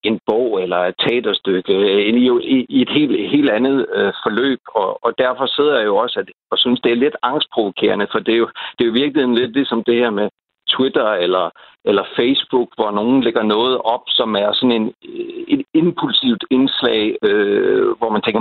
[0.02, 4.60] en bog eller et teaterstykke øh, i, i, i et helt, helt andet øh, forløb,
[4.74, 8.18] og, og derfor sidder jeg jo også at, og synes, det er lidt angstprovokerende, for
[8.18, 10.28] det er jo, det er jo virkelig lidt ligesom det her med
[10.74, 11.50] Twitter eller,
[11.84, 17.16] eller Facebook, hvor nogen lægger noget op, som er sådan en, øh, et impulsivt indslag,
[17.22, 18.40] øh, hvor man tænker,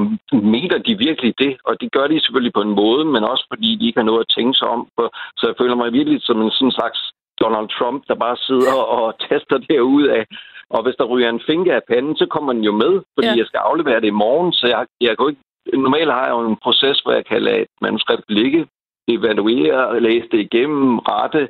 [0.55, 1.57] mener de virkelig det?
[1.65, 4.25] Og det gør de selvfølgelig på en måde, men også fordi de ikke har noget
[4.25, 4.87] at tænke sig om.
[5.37, 6.99] Så jeg føler mig virkelig som en sådan slags
[7.41, 10.25] Donald Trump, der bare sidder og tester derud af.
[10.69, 13.33] Og hvis der ryger en finger af panden, så kommer den jo med, fordi Ja.
[13.37, 15.41] jeg skal aflevere det i morgen, så jeg, jeg kan ikke...
[15.85, 18.67] Normalt har jeg jo en proces, hvor jeg kan lade et manuskript ligge,
[19.07, 21.49] evaluere, læse det igennem, rette.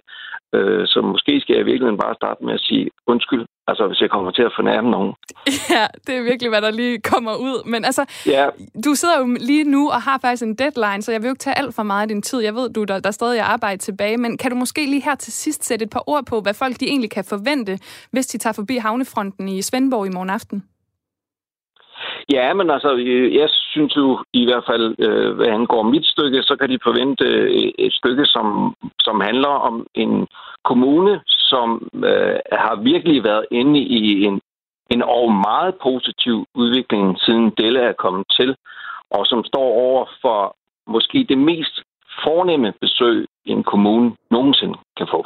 [0.55, 4.01] Øh, så måske skal jeg i virkeligheden bare starte med at sige undskyld, altså hvis
[4.01, 5.13] jeg kommer til at fornærme nogen.
[5.75, 7.57] Ja, det er virkelig, hvad der lige kommer ud.
[7.65, 8.45] Men altså, Ja,
[8.85, 11.39] du sidder jo lige nu og har faktisk en deadline, så jeg vil jo ikke
[11.39, 12.39] tage alt for meget af din tid.
[12.39, 15.15] Jeg ved, du der, der stadig er arbejde tilbage, men kan du måske lige her
[15.15, 17.79] til sidst sætte et par ord på, hvad folk de egentlig kan forvente,
[18.11, 20.63] hvis de tager forbi havnefronten i Svendborg i morgen aften?
[22.31, 26.43] Ja, men altså, øh, jeg synes jo i hvert fald, øh, hvad angår mit stykke,
[26.43, 30.27] så kan de forvente øh, et stykke, som, som handler om en
[30.63, 34.41] kommune, som øh, har virkelig været inde i en,
[34.91, 38.55] en og meget positiv udvikling, siden Delle er kommet til,
[39.11, 40.55] og som står over for
[40.87, 41.75] måske det mest
[42.23, 45.25] fornemme besøg, en kommune nogensinde kan få.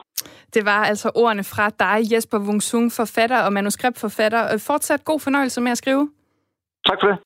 [0.54, 4.64] Det var altså ordene fra dig, Jesper Wungsung, forfatter og manuskriptforfatter.
[4.68, 6.10] Fortsat god fornøjelse med at skrive.
[6.88, 7.18] Tak for det.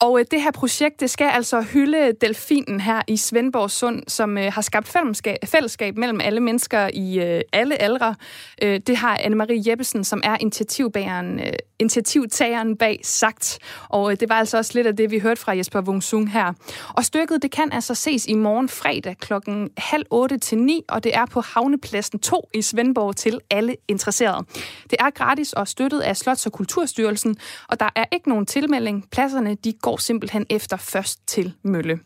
[0.00, 4.38] Og øh, det her projekt, det skal altså hylde delfinen her i Svendborg Sund, som
[4.38, 8.14] øh, har skabt fællesskab, fællesskab mellem alle mennesker i øh, alle aldre.
[8.62, 13.58] Øh, det har Anne-Marie Jeppesen, som er initiativbæreren, øh, initiativtageren bag sagt.
[13.88, 16.52] Og øh, det var altså også lidt af det, vi hørte fra Jesper Wungsung her.
[16.88, 21.04] Og stykket, det kan altså ses i morgen fredag klokken halv otte til ni, og
[21.04, 24.46] det er på Havnepladsen 2 i Svendborg til alle interesserede.
[24.90, 27.36] Det er gratis og støttet af Slots- og Kulturstyrelsen,
[27.68, 29.04] og der er ikke nogen tilmelding.
[29.10, 31.98] Pladserne, de går simpelthen efter først til mølle.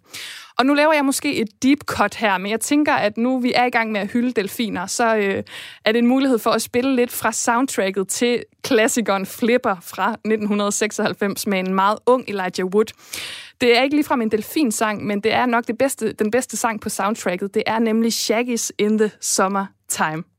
[0.58, 3.52] Og nu laver jeg måske et deep cut her, men jeg tænker, at nu vi
[3.54, 5.42] er i gang med at hylde delfiner, så øh,
[5.84, 11.46] er det en mulighed for at spille lidt fra soundtracket til klassikeren Flipper fra 1996
[11.46, 12.86] med en meget ung Elijah Wood.
[13.60, 16.80] Det er ikke ligefrem en delfinsang, men det er nok det bedste, den bedste sang
[16.80, 17.54] på soundtracket.
[17.54, 19.76] Det er nemlig Shaggy's In the Summertime.
[19.88, 20.35] Time.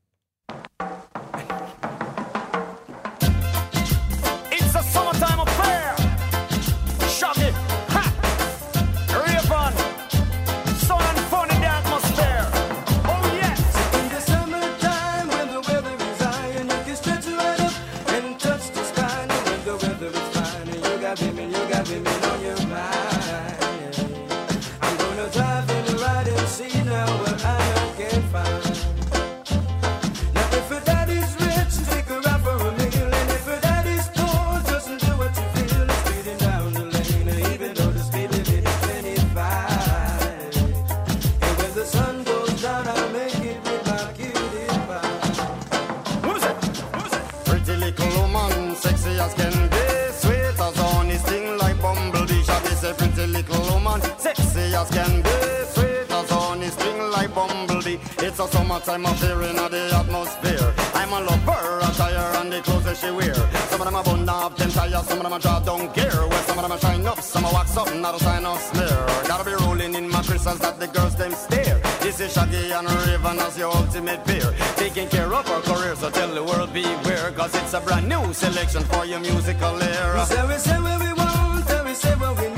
[54.77, 55.37] As can be,
[55.73, 57.97] sweet as honey, sting like bumblebee.
[58.19, 60.69] It's a summertime affair in the atmosphere.
[60.93, 63.33] I'm a lover, attire and the clothes that she wear.
[63.69, 66.19] Some of them a bun off them tires, some of them a draw down gear.
[66.29, 68.59] Well, some of them a shine up, some a wax up, not a sign of
[68.69, 68.99] smear.
[69.27, 71.79] Gotta be rolling in my crystals that the girls them stare.
[72.01, 74.53] This is Shaggy and Raven as your ultimate peer.
[74.75, 77.31] Taking care of our career, so tell the world beware.
[77.31, 80.19] Cause it's a brand new selection for your musical era.
[80.19, 82.56] We say, we say what we want, and we say what we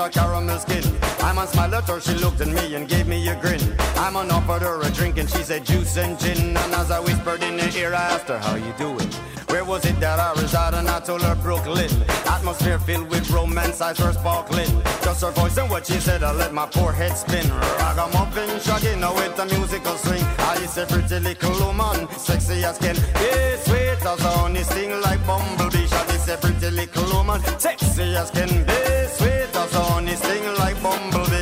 [0.00, 0.82] a caramel skin.
[1.20, 3.60] I'm on smile at her, she looked at me and gave me a grin.
[3.96, 6.56] I'm on offered her a drink and she said juice and gin.
[6.56, 9.08] And as I whispered in her ear, I asked her, how you doing?
[9.48, 10.74] Where was it that I reside?
[10.74, 11.90] And I told her Brooklyn.
[12.26, 14.70] Atmosphere filled with romance, eyes were sparkling.
[15.02, 17.46] Just her voice and what she said, I let my poor head spin.
[17.50, 20.24] Ragamuffin, shaggy, now with a musical swing.
[20.38, 23.30] I is a pretty little woman, sexy as can be,
[23.64, 26.09] sweet as honey, sting like bumblebee.
[26.22, 28.80] Is a pretty little woman, sexy as can be,
[29.16, 31.39] sweet as honey, sting like bumblebee.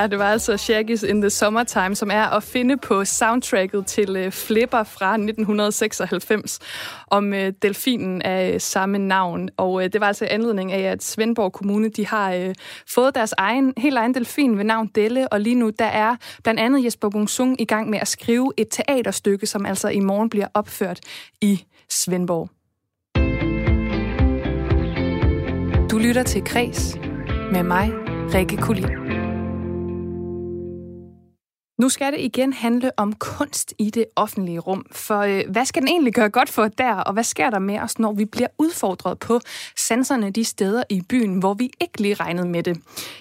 [0.00, 4.16] Ja, det var altså Shaggy's in the Summertime, som er at finde på soundtracket til
[4.16, 6.58] øh, Flipper fra 1996
[7.06, 9.48] om øh, delfinen af øh, samme navn.
[9.56, 12.54] Og øh, det var altså anledning af, at Svendborg Kommune de har øh,
[12.94, 16.60] fået deres egen, helt egen delfin ved navn Delle, og lige nu der er blandt
[16.60, 20.46] andet Jesper Bungsung i gang med at skrive et teaterstykke, som altså i morgen bliver
[20.54, 21.00] opført
[21.40, 22.50] i Svendborg.
[25.90, 26.96] Du lytter til Kres
[27.52, 27.90] med mig,
[28.34, 29.09] Rikke Kulin.
[31.80, 34.86] Nu skal det igen handle om kunst i det offentlige rum.
[34.92, 37.78] For øh, hvad skal den egentlig gøre godt for der, og hvad sker der med
[37.78, 39.40] os, når vi bliver udfordret på
[39.76, 42.76] sanserne de steder i byen, hvor vi ikke lige regnede med det?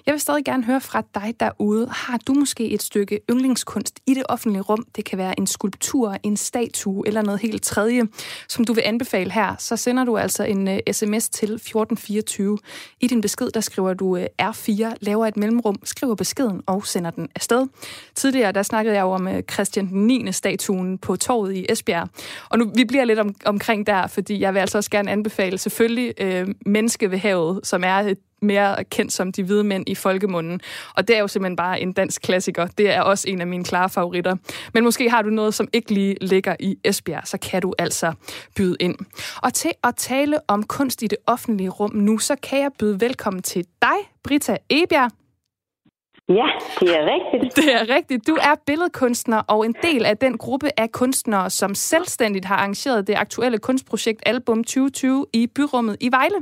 [0.06, 1.88] Jeg vil stadig gerne høre fra dig derude.
[1.90, 4.86] Har du måske et stykke yndlingskunst i det offentlige rum?
[4.96, 8.08] Det kan være en skulptur, en statue eller noget helt tredje,
[8.48, 9.56] som du vil anbefale her.
[9.60, 12.58] Så sender du altså en øh, sms til 1424.
[13.00, 17.12] I din besked, der skriver du øh, R4, laver et mellemrum, skriver beskeden og sender
[17.12, 17.68] den afsted.
[18.16, 20.32] Tidligere, der snakkede jeg jo om øh, Christian den 9.
[20.32, 22.10] statuen på torvet i Esbjerg.
[22.50, 25.58] Og nu, vi bliver lidt om, omkring der, fordi jeg vil altså også gerne anbefale
[25.58, 29.96] selvfølgelig øh, Menneske ved havet, som er et mere kendt som de hvide mænd i
[29.96, 30.62] folkemunden.
[30.96, 32.68] Og det er jo simpelthen bare en dansk klassiker.
[32.68, 34.36] Det er også en af mine klare favoritter.
[34.74, 38.14] Men måske har du noget, som ikke lige ligger i Esbjerg, så kan du altså
[38.56, 38.96] byde ind.
[39.36, 43.02] Og til at tale om kunst i det offentlige rum nu, så kan jeg byde
[43.02, 45.12] velkommen til dig, Brita Ebjerg.
[46.30, 46.48] Ja,
[46.80, 47.56] det er rigtigt.
[47.60, 48.28] Det er rigtigt.
[48.28, 53.08] Du er billedkunstner og en del af den gruppe af kunstnere, som selvstændigt har arrangeret
[53.08, 56.40] det aktuelle kunstprojekt Album 2020 i Byrummet i Vejle.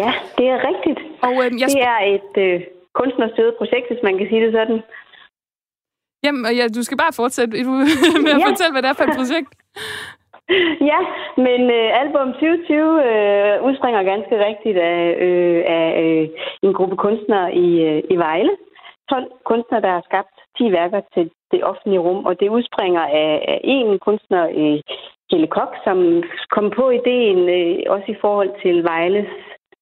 [0.00, 1.00] Ja, det er rigtigt.
[1.22, 2.60] Og øhm, jeg Det er et øh,
[2.94, 4.80] kunstnerstødet projekt, hvis man kan sige det sådan.
[6.24, 7.52] Jamen, ja, du skal bare fortsætte
[8.24, 8.48] med at Ja.
[8.50, 9.50] fortælle, hvad det er for et projekt.
[10.92, 11.00] Ja,
[11.46, 16.28] men øh, album 2020 øh, udspringer ganske rigtigt af, øh, af øh,
[16.62, 18.50] en gruppe kunstnere i, øh, i Vejle.
[19.10, 23.44] 12 kunstnere, der har skabt 10 værker til det offentlige rum, og det udspringer af,
[23.52, 24.80] af en kunstner, øh,
[25.30, 26.22] Helle Kok, som
[26.54, 29.30] kom på ideen øh, også i forhold til Vejles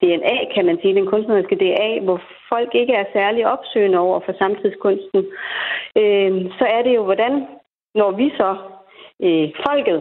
[0.02, 4.32] DNA, kan man sige, den kunstneriske DNA, hvor folk ikke er særlig opsøgende over for
[4.38, 5.20] samtidskunsten.
[6.00, 7.46] Øh, så er det jo, hvordan
[7.94, 8.56] når vi så
[9.22, 10.00] øh, folket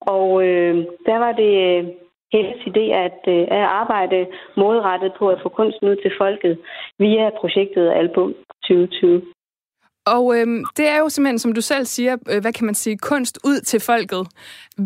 [0.00, 1.84] og øh, der var det øh,
[2.32, 6.58] Helles idé at, øh, at arbejde målrettet på at få kunsten ud til folket
[6.98, 9.22] via projektet Album 2020.
[10.06, 12.96] Og øhm, det er jo simpelthen, som du selv siger, øh, hvad kan man sige,
[12.98, 14.22] kunst ud til folket.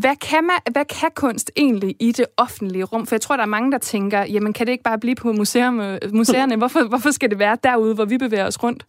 [0.03, 3.07] Hvad kan, man, hvad kan kunst egentlig i det offentlige rum?
[3.07, 5.29] For jeg tror, der er mange, der tænker, jamen kan det ikke bare blive på
[5.33, 6.57] museum, øh, museerne?
[6.57, 8.83] Hvorfor, hvorfor skal det være derude, hvor vi bevæger os rundt?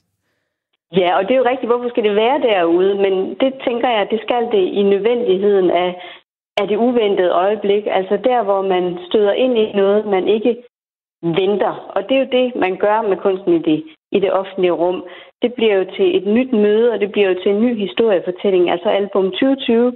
[1.01, 2.93] Ja, og det er jo rigtigt, hvorfor skal det være derude?
[3.05, 5.89] Men det tænker jeg, det skal det i nødvendigheden af,
[6.57, 7.83] af det uventede øjeblik.
[7.87, 10.63] Altså der, hvor man støder ind i noget, man ikke
[11.21, 11.73] venter.
[11.95, 15.03] Og det er jo det, man gør med kunsten i det, i det offentlige rum,
[15.41, 18.71] det bliver jo til et nyt møde, og det bliver jo til en ny historiefortælling.
[18.71, 19.93] Altså album 2020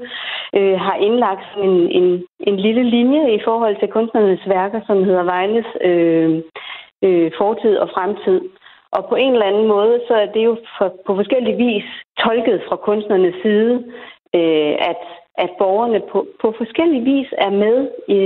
[0.58, 5.04] øh, har indlagt sådan en, en, en lille linje i forhold til kunstnernes værker, som
[5.04, 6.42] hedder Vejles øh,
[7.06, 8.42] øh, fortid og fremtid.
[8.92, 11.88] Og på en eller anden måde, så er det jo for, på forskellig vis
[12.24, 13.84] tolket fra kunstnernes side,
[14.36, 15.02] øh, at,
[15.44, 17.78] at borgerne på, på forskellig vis er med
[18.08, 18.20] i,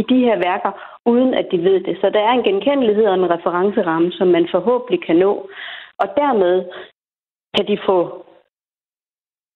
[0.00, 0.72] i de her værker,
[1.06, 1.96] uden at de ved det.
[2.00, 5.32] Så der er en genkendelighed og en referenceramme, som man forhåbentlig kan nå.
[6.02, 6.64] Og dermed
[7.56, 7.98] kan de få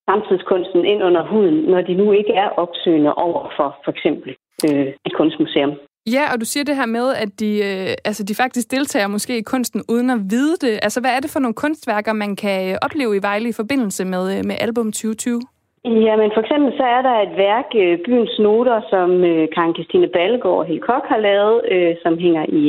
[0.09, 4.37] samtidskunsten ind under huden, når de nu ikke er opsøgende over for for eksempel
[4.67, 5.75] øh, et kunstmuseum.
[6.15, 9.39] Ja, og du siger det her med, at de, øh, altså, de faktisk deltager måske
[9.39, 10.81] i kunsten uden at vide det.
[10.83, 14.05] Altså, hvad er det for nogle kunstværker, man kan øh, opleve i Vejle i forbindelse
[14.05, 15.41] med, øh, med album 2020?
[15.87, 19.75] Ja, men for eksempel så er der et værk, øh, Byens Noter, som øh, Karen
[19.75, 22.65] Christine Ballegaard og Helkok har lavet, øh, som hænger i,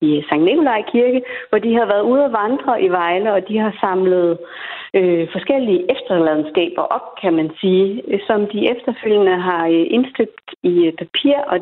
[0.00, 0.40] i St.
[0.40, 4.38] Nikolaj Kirke, hvor de har været ude at vandre i Vejle, og de har samlet
[4.94, 11.58] øh, forskellige efterladenskaber op, kan man sige, som de efterfølgende har indstøbt i papir og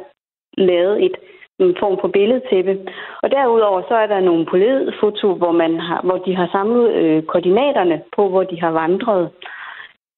[0.58, 1.16] lavet et
[1.58, 2.78] en form for billedtæppe.
[3.22, 7.22] Og derudover så er der nogle politfoto, hvor, man har, hvor de har samlet øh,
[7.22, 9.30] koordinaterne på, hvor de har vandret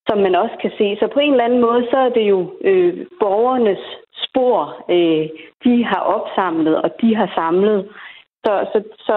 [0.09, 0.97] som man også kan se.
[1.01, 2.41] Så på en eller anden måde, så er det jo
[2.71, 3.85] øh, borgernes
[4.25, 4.59] spor,
[4.97, 5.25] øh,
[5.65, 7.79] de har opsamlet, og de har samlet.
[8.45, 8.79] Så, så,
[9.09, 9.17] så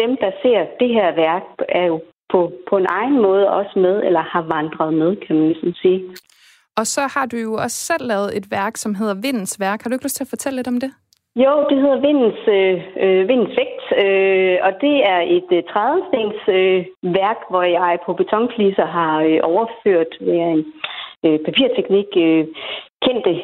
[0.00, 3.96] dem, der ser det her værk, er jo på, på en egen måde også med,
[4.06, 6.00] eller har vandret med, kan man ligesom sige.
[6.76, 9.82] Og så har du jo også selv lavet et værk, som hedder Vindens Værk.
[9.82, 10.90] Har du ikke lyst til at fortælle lidt om det?
[11.36, 16.40] Jo, det hedder Vindens, øh, øh, Vindens Vægt, øh, og det er et øh, trædestens
[16.48, 20.64] øh, værk, hvor jeg på betonfliser har øh, overført ved en
[21.24, 22.46] øh, papirteknik øh,
[23.04, 23.34] kendte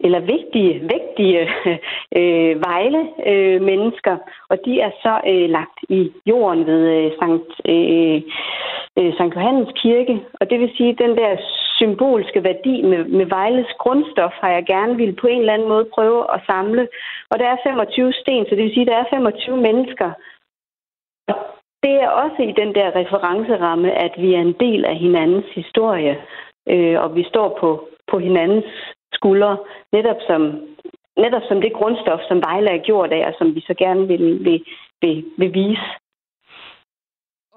[0.00, 1.40] eller vigtige, vigtige
[2.18, 4.16] øh, vejle øh, mennesker,
[4.50, 8.22] og de er så øh, lagt i jorden ved øh, Sankt, øh,
[8.98, 11.36] øh, Sankt Johannes Kirke, og det vil sige, at den der
[11.80, 15.92] symbolske værdi med, med Vejles grundstof har jeg gerne ville på en eller anden måde
[15.94, 16.88] prøve at samle.
[17.30, 20.10] Og der er 25 sten, så det vil sige, at der er 25 mennesker.
[21.84, 26.14] Det er også i den der referenceramme, at vi er en del af hinandens historie,
[26.68, 28.70] øh, og vi står på, på hinandens
[29.12, 29.56] skuldre,
[29.92, 30.42] netop som,
[31.16, 34.44] netop som det grundstof, som Vejle er gjort af, og som vi så gerne vil,
[34.44, 34.64] vil,
[35.02, 35.88] vil, vil vise.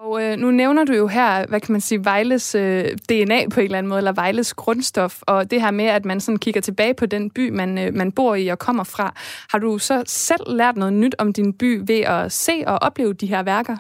[0.06, 3.60] Og øh, nu nævner du jo her, hvad kan man sige, Vejles øh, DNA på
[3.60, 6.62] en eller anden måde, eller Vejles grundstof, og det her med, at man sådan kigger
[6.62, 9.08] tilbage på den by, man, øh, man bor i og kommer fra.
[9.52, 9.96] Har du så
[10.28, 13.78] selv lært noget nyt om din by ved at se og opleve de her værker?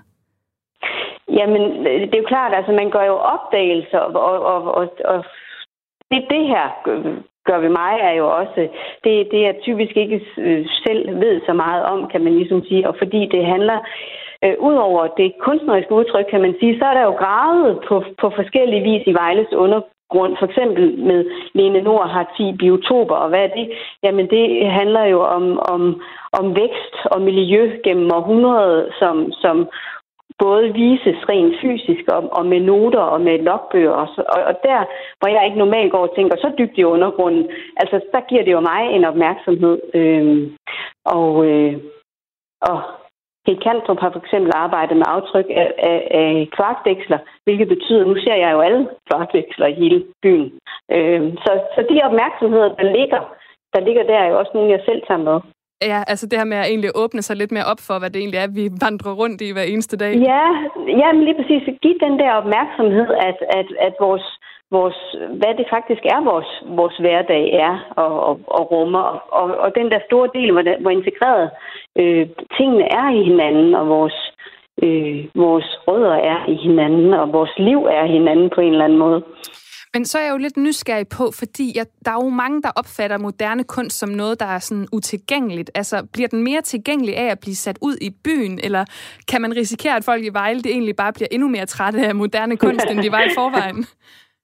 [1.39, 5.19] Jamen, øh, det er jo klart, altså man gør jo opdagelser, og, og, og, og
[6.11, 6.65] det, det her
[7.49, 8.59] gør ved mig, er jo også,
[9.03, 10.19] det, det jeg typisk ikke
[10.85, 14.55] selv ved så meget om, kan man ligesom sige, og fordi det handler Øh, Øh,
[14.59, 18.83] udover det kunstneriske udtryk, kan man sige, så er der jo gravet på, på forskellige
[18.89, 20.33] vis i Vejles undergrund.
[20.39, 23.67] For eksempel med Lene Nord har 10 biotoper, og hvad er det?
[24.03, 26.01] Jamen det handler jo om, om,
[26.39, 29.69] om vækst og miljø gennem århundrede, som, som
[30.39, 33.91] både vises rent fysisk og, og med noter og med logbøger.
[33.91, 34.79] Og, så, og, og der,
[35.19, 37.45] hvor jeg ikke normalt går og tænker så dybt i undergrunden,
[37.77, 39.77] altså der giver det jo mig en opmærksomhed.
[39.93, 40.51] Øh,
[41.05, 41.73] og, øh,
[42.61, 42.81] og
[43.45, 48.15] Kate Kantrup har for eksempel arbejdet med aftryk af, af, af kvarkdæksler, hvilket betyder, nu
[48.23, 50.51] ser jeg jo alle kvarkdæksler i hele byen.
[50.95, 53.21] Øh, så, så de opmærksomheder, der ligger,
[53.73, 55.37] der ligger der, er jo også nogle, jeg selv tager med.
[55.91, 58.19] Ja, altså det her med at egentlig åbne sig lidt mere op for, hvad det
[58.19, 60.13] egentlig er, vi vandrer rundt i hver eneste dag.
[60.31, 60.45] Ja,
[61.01, 61.63] ja men lige præcis.
[61.83, 64.25] Giv den der opmærksomhed, at, at, at vores,
[64.77, 64.99] vores,
[65.39, 66.49] hvad det faktisk er, vores,
[66.79, 69.05] vores hverdag er og, og, og rummer.
[69.39, 71.49] Og, og den der store del, hvor, der, hvor integreret
[72.01, 72.25] øh,
[72.57, 74.17] tingene er i hinanden, og vores,
[74.85, 78.85] øh, vores rødder er i hinanden, og vores liv er i hinanden på en eller
[78.85, 79.21] anden måde.
[79.95, 82.71] Men så er jeg jo lidt nysgerrig på, fordi jeg, der er jo mange, der
[82.75, 85.71] opfatter moderne kunst som noget, der er sådan utilgængeligt.
[85.75, 88.85] Altså, bliver den mere tilgængelig af at blive sat ud i byen, eller
[89.27, 92.15] kan man risikere, at folk i Vejle det egentlig bare bliver endnu mere trætte af
[92.15, 93.85] moderne kunst, end de var i forvejen?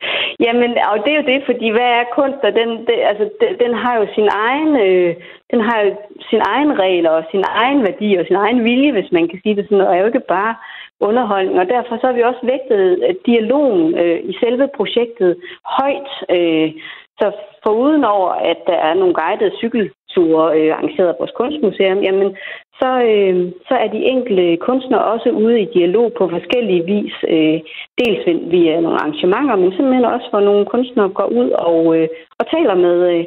[0.46, 2.42] Jamen, og det er jo det, fordi hvad er kunst?
[2.48, 5.16] Og den, det, altså, den, den har jo sin egen, øh,
[5.52, 5.90] den har jo
[6.30, 9.56] sin egen regler og sin egen værdi og sin egen vilje, hvis man kan sige
[9.56, 10.56] det sådan, og er jo ikke bare
[11.00, 11.60] underholdning.
[11.60, 15.32] Og derfor så har vi også vægtet øh, dialogen øh, i selve projektet
[15.78, 16.12] højt.
[16.36, 16.72] Øh,
[17.20, 17.32] så
[17.66, 22.38] foruden over, at der er nogle guidede cykelture øh, arrangeret af vores kunstmuseum, jamen,
[22.80, 27.16] så, øh, så er de enkelte kunstnere også ude i dialog på forskellige vis.
[27.28, 27.60] Øh,
[28.00, 32.08] dels via nogle arrangementer, men simpelthen også, hvor nogle kunstnere går ud og, øh,
[32.40, 33.26] og taler med, øh,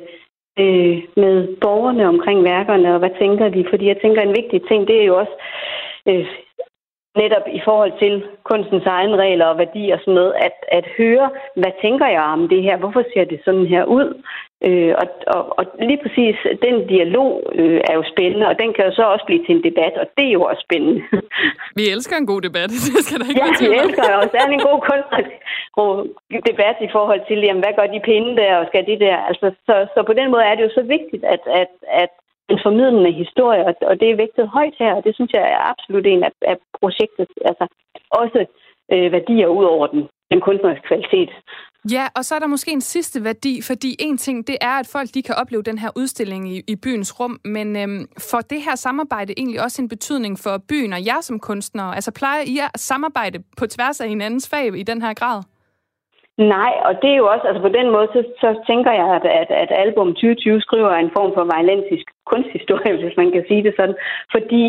[0.62, 3.64] øh, med borgerne omkring værkerne, og hvad tænker de?
[3.70, 5.34] Fordi jeg tænker, en vigtig ting, det er jo også,
[6.08, 6.26] øh,
[7.16, 11.30] netop i forhold til kunstens egne regler og værdier og sådan noget, at, at høre,
[11.56, 12.76] hvad tænker jeg om det her?
[12.76, 14.22] Hvorfor ser det sådan her ud?
[14.68, 16.36] Øh, og, og, og lige præcis
[16.66, 19.64] den dialog øh, er jo spændende, og den kan jo så også blive til en
[19.68, 21.00] debat, og det er jo også spændende.
[21.78, 24.34] Vi elsker en god debat, det skal der ikke Ja, vi elsker jo også.
[24.58, 25.96] En god
[26.50, 29.16] debat i forhold til, jamen, hvad gør de pinde der, og skal de der?
[29.28, 32.12] Altså, så, så på den måde er det jo så vigtigt, at, at, at
[32.52, 35.60] en formidlende historie, og, og det er vægtet højt her, og det synes jeg er
[35.72, 37.28] absolut en af, af projektet.
[37.48, 37.64] Altså,
[38.10, 38.40] også
[38.92, 40.02] øh, værdier ud over den,
[40.32, 41.30] den kunstneriske kvalitet.
[41.90, 44.90] Ja, og så er der måske en sidste værdi, fordi en ting, det er, at
[44.92, 48.60] folk de kan opleve den her udstilling i, i byens rum, men øhm, for det
[48.62, 51.94] her samarbejde egentlig også en betydning for byen og jer som kunstnere?
[51.94, 55.42] Altså plejer I at samarbejde på tværs af hinandens fag i den her grad?
[56.38, 59.24] Nej, og det er jo også, altså på den måde, så, så tænker jeg, at,
[59.40, 63.74] at, at album 2020 skriver en form for violentisk kunsthistorie, hvis man kan sige det
[63.76, 63.96] sådan.
[64.34, 64.64] Fordi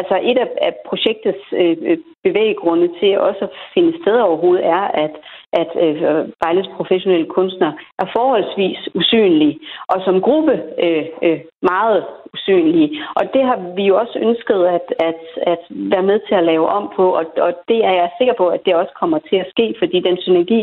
[0.00, 4.84] altså et af, af projektets øh, øh, bevæggrunde til også at finde sted overhovedet er,
[5.04, 5.14] at,
[5.62, 6.02] at øh,
[6.42, 9.58] Vejles professionelle kunstnere er forholdsvis usynlige,
[9.92, 10.54] og som gruppe
[10.84, 12.04] øh, øh, meget
[12.34, 12.88] usynlige.
[13.18, 16.66] Og det har vi jo også ønsket at, at, at være med til at lave
[16.78, 19.50] om på, og, og det er jeg sikker på, at det også kommer til at
[19.54, 20.60] ske, fordi den synergi,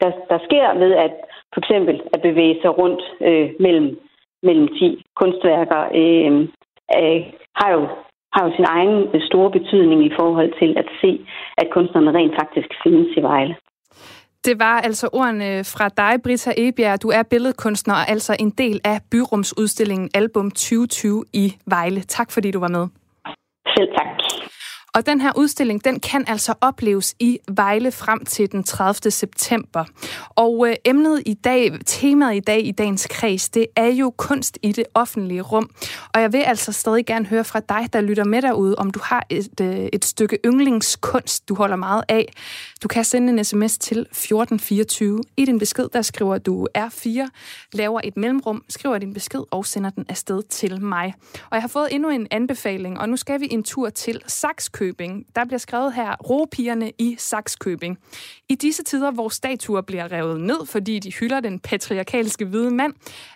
[0.00, 1.14] der, der sker ved at
[1.52, 3.88] for eksempel at bevæge sig rundt øh, mellem,
[4.42, 6.32] mellem 10 kunstværker, øh,
[6.98, 7.22] øh,
[7.60, 7.82] har jo
[8.34, 11.26] har jo sin egen store betydning i forhold til at se,
[11.58, 13.56] at kunstnerne rent faktisk findes i Vejle.
[14.44, 17.02] Det var altså ordene fra dig, Britta Ebjerg.
[17.02, 22.00] Du er billedkunstner og altså en del af byrumsudstillingen Album 2020 i Vejle.
[22.00, 22.86] Tak fordi du var med.
[23.76, 24.06] Selv tak.
[24.94, 29.10] Og den her udstilling, den kan altså opleves i Vejle frem til den 30.
[29.10, 29.84] september.
[30.28, 34.58] Og øh, emnet i dag, temaet i dag i dagens kreds, det er jo kunst
[34.62, 35.70] i det offentlige rum.
[36.14, 39.00] Og jeg vil altså stadig gerne høre fra dig, der lytter med derude, om du
[39.02, 42.32] har et, øh, et stykke yndlingskunst, du holder meget af.
[42.82, 45.20] Du kan sende en sms til 1424.
[45.36, 47.28] I din besked, der skriver du R4,
[47.72, 51.14] laver et mellemrum, skriver din besked og sender den afsted til mig.
[51.34, 54.22] Og jeg har fået endnu en anbefaling, og nu skal vi en tur til
[54.82, 55.26] Saxkøbing.
[55.36, 57.98] Der bliver skrevet her, Ropigerne i Saxkøbing.
[58.48, 62.94] I disse tider, hvor statuer bliver revet ned, fordi de hylder den patriarkalske hvide mand,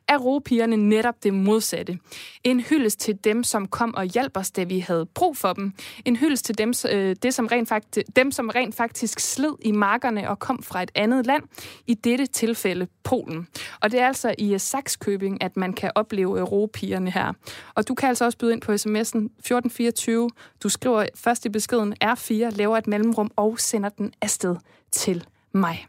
[0.08, 1.98] er ropigerne netop det modsatte.
[2.44, 5.72] En hyldest til dem, som kom og hjalp os, da vi havde brug for dem.
[6.04, 9.72] En hyldest til dem, øh, det, som rent faktisk, dem, som rent faktisk sled i
[9.72, 11.42] markerne og kom fra et andet land,
[11.86, 13.48] i dette tilfælde Polen.
[13.80, 17.32] Og det er altså i Saxkøbing, at man kan opleve ropigerne her.
[17.74, 20.30] Og du kan altså også byde ind på sms'en 1424.
[20.62, 21.06] Du skriver
[21.36, 24.56] først i beskeden R4, laver et mellemrum og sender den afsted
[24.92, 25.86] til mig.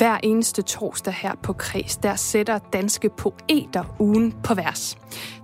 [0.00, 4.98] Hver eneste torsdag her på Kreds, der sætter danske poeter ugen på vers.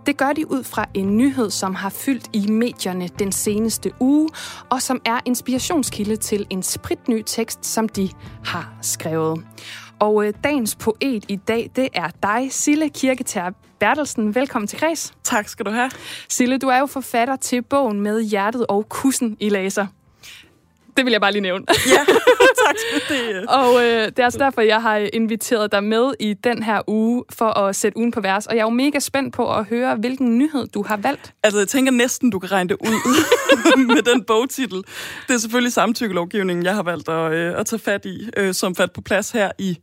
[0.07, 4.28] Det gør de ud fra en nyhed, som har fyldt i medierne den seneste uge,
[4.70, 8.11] og som er inspirationskilde til en spritny tekst, som de
[8.44, 9.44] har skrevet.
[9.98, 13.50] Og øh, dagens poet i dag, det er dig, Sille Kirketær
[13.80, 14.34] Bertelsen.
[14.34, 15.14] Velkommen til Kreds.
[15.24, 15.90] Tak skal du have.
[16.28, 19.86] Sille, du er jo forfatter til bogen med hjertet og kussen i laser.
[20.97, 21.64] Det vil jeg bare lige nævne.
[21.86, 22.05] Ja,
[22.66, 23.47] tak skal det.
[23.47, 27.24] Og øh, det er altså derfor, jeg har inviteret dig med i den her uge
[27.32, 28.47] for at sætte ugen på vers.
[28.47, 31.32] Og jeg er jo mega spændt på at høre, hvilken nyhed du har valgt.
[31.42, 34.84] Altså, jeg tænker næsten, du kan regne det ud med den bogtitel.
[35.28, 38.74] Det er selvfølgelig samtykkelovgivningen, jeg har valgt at, øh, at tage fat i, øh, som
[38.74, 39.78] fat på plads her i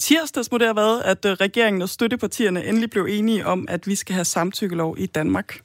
[0.00, 3.86] tirsdags må det have været, at øh, regeringen og støttepartierne endelig blev enige om, at
[3.86, 5.60] vi skal have samtykkelov i Danmark.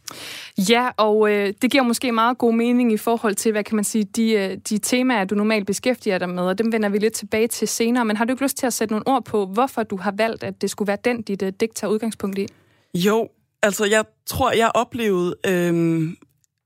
[0.69, 3.83] Ja, og øh, det giver måske meget god mening i forhold til, hvad kan man
[3.83, 7.13] sige, de, øh, de temaer, du normalt beskæftiger dig med, og dem vender vi lidt
[7.13, 8.05] tilbage til senere.
[8.05, 10.43] Men har du ikke lyst til at sætte nogle ord på, hvorfor du har valgt,
[10.43, 12.47] at det skulle være den, dit øh, digt tager udgangspunkt i?
[12.93, 13.29] Jo,
[13.63, 16.17] altså jeg tror, jeg oplevede, øhm,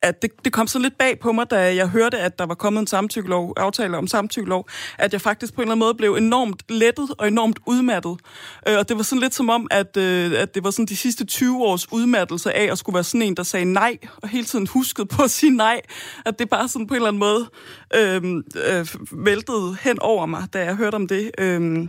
[0.01, 2.55] at det, det kom så lidt bag på mig, da jeg hørte, at der var
[2.55, 6.13] kommet en samtykkelov, aftale om samtykkelov, at jeg faktisk på en eller anden måde blev
[6.13, 8.17] enormt lettet og enormt udmattet.
[8.67, 10.97] Øh, og det var sådan lidt som om, at, øh, at det var sådan de
[10.97, 14.45] sidste 20 års udmattelse af at skulle være sådan en, der sagde nej, og hele
[14.45, 15.81] tiden huskede på at sige nej.
[16.25, 17.49] At det bare sådan på en eller anden måde
[17.95, 18.87] øhm, øh, øh,
[19.25, 21.31] væltede hen over mig, da jeg hørte om det.
[21.37, 21.87] Øh,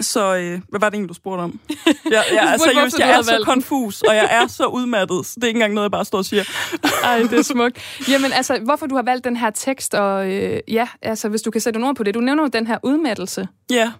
[0.00, 1.60] så øh, hvad var det egentlig, du spurgte om?
[1.86, 4.46] Jeg, jeg, jeg, spurgte, seriøst, hvorfor du jeg er så valgt konfus, og jeg er
[4.46, 5.26] så udmattet.
[5.26, 6.44] Så det er ikke engang noget, jeg bare står og siger.
[7.04, 7.78] Ej, det er smukt.
[8.08, 11.50] Jamen altså, hvorfor du har valgt den her tekst, og øh, ja, altså hvis du
[11.50, 12.14] kan sætte nogle ord på det.
[12.14, 13.48] Du nævner jo den her udmattelse.
[13.70, 13.92] Ja.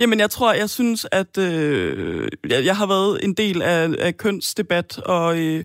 [0.00, 4.16] Jamen, jeg tror, jeg synes, at øh, jeg, jeg har været en del af, af
[4.16, 5.64] kønsdebat og, øh,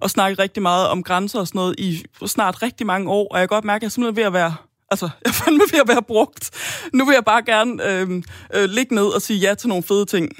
[0.00, 3.38] og snakket rigtig meget om grænser og sådan noget i snart rigtig mange år, og
[3.38, 4.54] jeg kan godt mærke, at jeg er simpelthen ved at være
[4.94, 6.50] Altså, jeg er fandme ved at være brugt.
[6.92, 8.22] Nu vil jeg bare gerne øh,
[8.54, 10.32] øh, ligge ned og sige ja til nogle fede ting.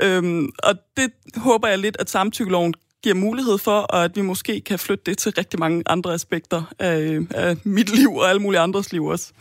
[0.00, 4.60] Øh, og det håber jeg lidt, at samtykkeloven giver mulighed for, og at vi måske
[4.60, 8.60] kan flytte det til rigtig mange andre aspekter af, af mit liv og alle mulige
[8.60, 9.32] andres liv også.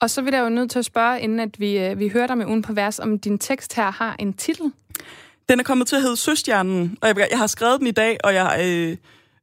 [0.00, 2.26] Og så vil jeg jo nødt til at spørge, inden at vi, øh, vi hører
[2.26, 4.72] dig med ugen på vers, om din tekst her har en titel.
[5.48, 8.16] Den er kommet til at hedde Søstjernen, og jeg, jeg har skrevet den i dag,
[8.24, 8.96] og jeg øh,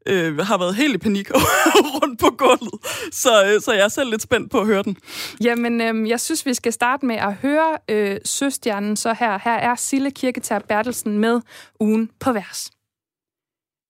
[0.05, 1.29] øh, har været helt i panik
[2.01, 2.73] rundt på gulvet.
[3.11, 4.97] Så, øh, så jeg er selv lidt spændt på at høre den.
[5.43, 9.39] Jamen, øh, jeg synes, vi skal starte med at høre øh, Søstjernen så her.
[9.43, 11.41] Her er Sille Kirketær Bertelsen med
[11.79, 12.71] ugen på vers.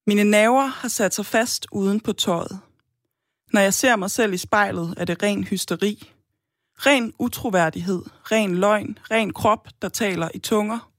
[0.08, 2.60] Mine naver har sat sig fast uden på tøjet.
[3.54, 6.12] Når jeg ser mig selv i spejlet, er det ren hysteri.
[6.78, 8.02] Ren utroværdighed,
[8.32, 10.92] ren løgn, ren krop, der taler i tunger.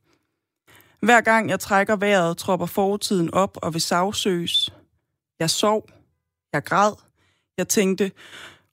[1.00, 4.72] Hver gang jeg trækker vejret, tropper fortiden op og vil sagsøges.
[5.43, 5.88] Jeg sov.
[6.53, 6.93] Jeg græd.
[7.59, 8.12] Jeg tænkte,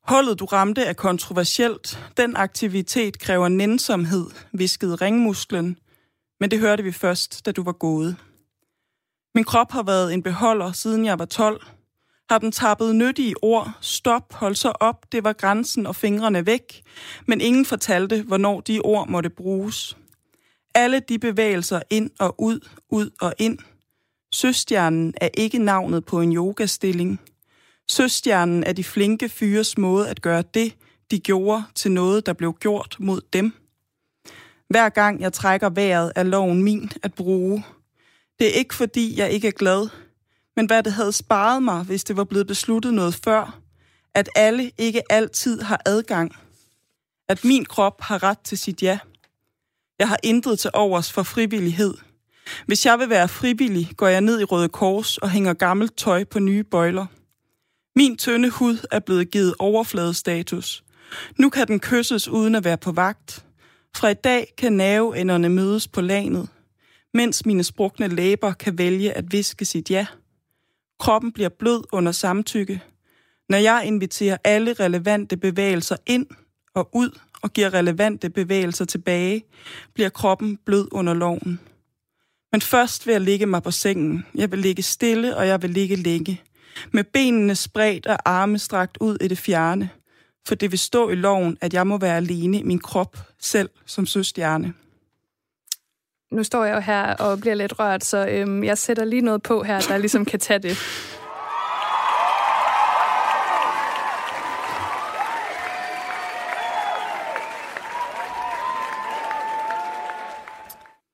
[0.07, 1.99] hullet du ramte er kontroversielt.
[2.17, 5.77] Den aktivitet kræver nænsomhed, viskede ringmusklen.
[6.39, 8.15] Men det hørte vi først, da du var gået.
[9.35, 11.65] Min krop har været en beholder, siden jeg var 12.
[12.29, 16.83] Har den tappet nyttige ord, stop, hold så op, det var grænsen og fingrene væk,
[17.27, 19.97] men ingen fortalte, hvornår de ord måtte bruges.
[20.75, 22.59] Alle de bevægelser ind og ud,
[22.89, 23.59] ud og ind.
[24.33, 27.21] Søstjernen er ikke navnet på en yogastilling.
[27.89, 30.75] Søstjernen er de flinke fyres måde at gøre det,
[31.11, 33.53] de gjorde, til noget, der blev gjort mod dem.
[34.69, 37.63] Hver gang jeg trækker vejret, er loven min at bruge.
[38.39, 39.89] Det er ikke fordi, jeg ikke er glad,
[40.55, 43.59] men hvad det havde sparet mig, hvis det var blevet besluttet noget før.
[44.13, 46.35] At alle ikke altid har adgang.
[47.29, 48.99] At min krop har ret til sit ja.
[49.99, 51.93] Jeg har intet til overs for frivillighed.
[52.65, 56.23] Hvis jeg vil være frivillig, går jeg ned i Røde Kors og hænger gammelt tøj
[56.23, 57.05] på nye bøjler.
[57.95, 60.83] Min tynde hud er blevet givet overfladestatus.
[61.37, 63.45] Nu kan den kysses uden at være på vagt.
[63.95, 66.49] Fra i dag kan nerveenderne mødes på lanet,
[67.13, 70.05] mens mine sprukne læber kan vælge at viske sit ja.
[70.99, 72.81] Kroppen bliver blød under samtykke.
[73.49, 76.27] Når jeg inviterer alle relevante bevægelser ind
[76.73, 79.43] og ud og giver relevante bevægelser tilbage,
[79.93, 81.59] bliver kroppen blød under loven.
[82.51, 84.25] Men først vil jeg ligge mig på sengen.
[84.35, 86.41] Jeg vil ligge stille, og jeg vil ligge længe.
[86.91, 89.89] Med benene spredt og arme strakt ud i det fjerne.
[90.47, 93.69] For det vil stå i loven, at jeg må være alene i min krop, selv
[93.85, 94.73] som søstjerne.
[96.31, 99.43] Nu står jeg jo her og bliver lidt rørt, så øhm, jeg sætter lige noget
[99.43, 100.77] på her, der ligesom kan tage det.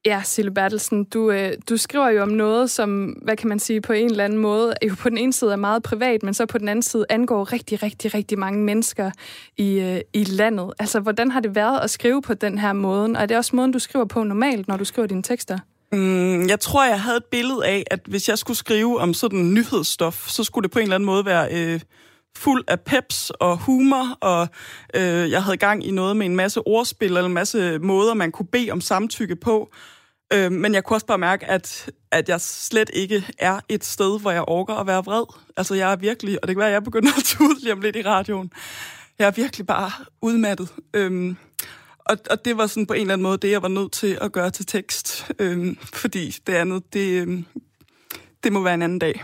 [0.05, 3.81] Ja, Sille Bertelsen, du, øh, du skriver jo om noget, som, hvad kan man sige,
[3.81, 6.45] på en eller anden måde, jo på den ene side er meget privat, men så
[6.45, 9.11] på den anden side angår rigtig, rigtig, rigtig mange mennesker
[9.57, 10.73] i, øh, i landet.
[10.79, 13.05] Altså, hvordan har det været at skrive på den her måde?
[13.05, 15.57] Og er det også måden, du skriver på normalt, når du skriver dine tekster?
[15.91, 19.53] Mm, jeg tror, jeg havde et billede af, at hvis jeg skulle skrive om sådan
[19.53, 21.79] nyhedsstof, så skulle det på en eller anden måde være øh,
[22.37, 24.47] fuld af peps og humor, og
[24.93, 28.31] øh, jeg havde gang i noget med en masse ordspil eller en masse måder, man
[28.31, 29.69] kunne bede om samtykke på.
[30.33, 34.19] Øh, men jeg kunne også bare mærke, at, at jeg slet ikke er et sted,
[34.21, 35.25] hvor jeg orker at være vred.
[35.57, 37.81] Altså, jeg er virkelig, og det kan være, at jeg begynder at tude lige om
[37.81, 38.51] lidt i radioen.
[39.19, 40.69] Jeg er virkelig bare udmattet.
[40.93, 41.37] Øhm,
[41.99, 44.17] og, og det var sådan på en eller anden måde det, jeg var nødt til
[44.21, 45.31] at gøre til tekst.
[45.39, 47.45] Øhm, fordi det andet, det, øhm,
[48.43, 49.23] det må være en anden dag.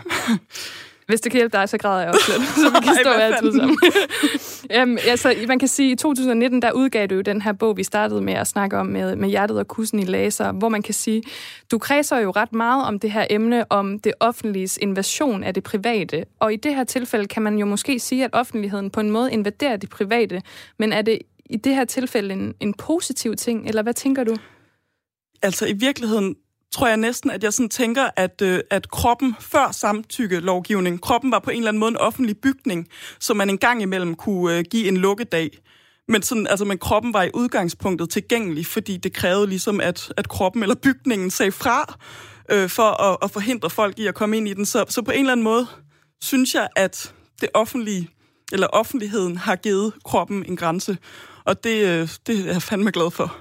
[1.06, 3.12] Hvis det kan hjælpe dig, så græder jeg også lidt, så vi kan Ej, stå
[3.14, 3.78] hvad altid sammen.
[4.82, 7.76] um, altså, man kan sige, at i 2019, der udgav du jo den her bog,
[7.76, 10.82] vi startede med at snakke om med, med hjertet og kussen i laser, hvor man
[10.82, 11.22] kan sige,
[11.70, 15.62] du kredser jo ret meget om det her emne, om det offentliges invasion af det
[15.62, 16.24] private.
[16.40, 19.32] Og i det her tilfælde kan man jo måske sige, at offentligheden på en måde
[19.32, 20.42] invaderer det private,
[20.78, 21.18] men er det
[21.50, 24.36] i det her tilfælde en, en positiv ting, eller hvad tænker du?
[25.42, 26.36] altså i virkeligheden
[26.72, 31.38] tror jeg næsten, at jeg sådan tænker, at, øh, at kroppen før samtykkelovgivning, kroppen var
[31.38, 32.88] på en eller anden måde en offentlig bygning,
[33.20, 35.50] som man en gang imellem kunne øh, give en lukkedag.
[36.08, 40.28] Men, sådan, altså, men kroppen var i udgangspunktet tilgængelig, fordi det krævede ligesom, at, at
[40.28, 41.98] kroppen eller bygningen sagde fra,
[42.50, 44.66] øh, for at, at forhindre folk i at komme ind i den.
[44.66, 45.66] Så, så på en eller anden måde
[46.22, 48.08] synes jeg, at det offentlige,
[48.52, 50.98] eller offentligheden har givet kroppen en grænse.
[51.44, 53.36] Og det, øh, det er jeg fandme glad for.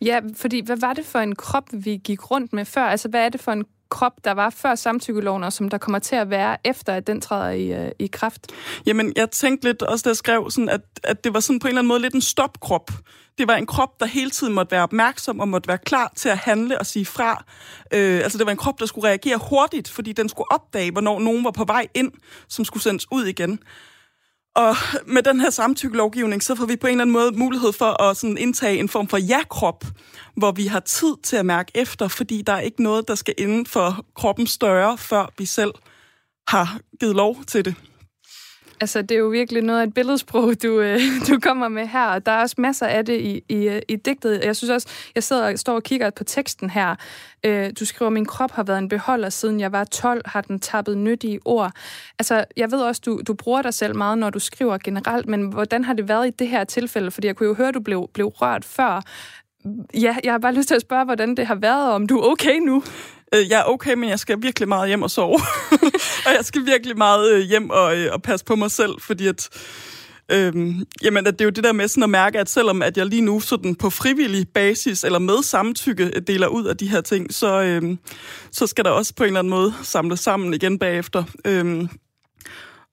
[0.00, 2.82] Ja, fordi hvad var det for en krop, vi gik rundt med før?
[2.82, 5.98] Altså, hvad er det for en krop, der var før samtykkeloven, og som der kommer
[5.98, 8.46] til at være efter, at den træder i, øh, i kraft?
[8.86, 11.66] Jamen, jeg tænkte lidt også, da jeg skrev, sådan, at, at det var sådan på
[11.66, 12.90] en eller anden måde lidt en stopkrop.
[13.38, 16.28] Det var en krop, der hele tiden måtte være opmærksom og måtte være klar til
[16.28, 17.44] at handle og sige fra.
[17.92, 21.20] Øh, altså, det var en krop, der skulle reagere hurtigt, fordi den skulle opdage, hvornår
[21.20, 22.12] nogen var på vej ind,
[22.48, 23.58] som skulle sendes ud igen.
[24.54, 24.76] Og
[25.06, 28.16] med den her samtykkelovgivning, så får vi på en eller anden måde mulighed for at
[28.16, 29.84] sådan indtage en form for ja-krop,
[30.36, 33.34] hvor vi har tid til at mærke efter, fordi der er ikke noget, der skal
[33.38, 35.72] inden for kroppen større, før vi selv
[36.48, 37.74] har givet lov til det.
[38.82, 42.06] Altså, det er jo virkelig noget af et billedsprog, du, øh, du kommer med her,
[42.06, 44.44] og der er også masser af det i, i, i digtet.
[44.44, 46.94] Jeg synes også, jeg sidder og står og kigger på teksten her.
[47.44, 50.60] Øh, du skriver, min krop har været en beholder, siden jeg var 12, har den
[50.60, 51.72] tappet nyttige ord.
[52.18, 55.42] Altså, jeg ved også, du, du bruger dig selv meget, når du skriver generelt, men
[55.42, 57.10] hvordan har det været i det her tilfælde?
[57.10, 59.02] Fordi jeg kunne jo høre, at du blev, blev rørt før.
[59.94, 62.18] Ja, jeg har bare lyst til at spørge, hvordan det har været, og om du
[62.18, 62.82] er okay nu.
[63.34, 65.40] Øh, jeg er okay, men jeg skal virkelig meget hjem og sove.
[66.26, 69.26] og jeg skal virkelig meget øh, hjem og, øh, og passe på mig selv, fordi
[69.26, 69.48] at...
[70.32, 72.96] Øhm, jamen, at det er jo det der med sådan at mærke, at selvom at
[72.96, 76.88] jeg lige nu sådan på frivillig basis eller med samtykke øh, deler ud af de
[76.88, 77.98] her ting, så, øhm,
[78.52, 81.24] så skal der også på en eller anden måde samles sammen igen bagefter.
[81.44, 81.88] Øhm,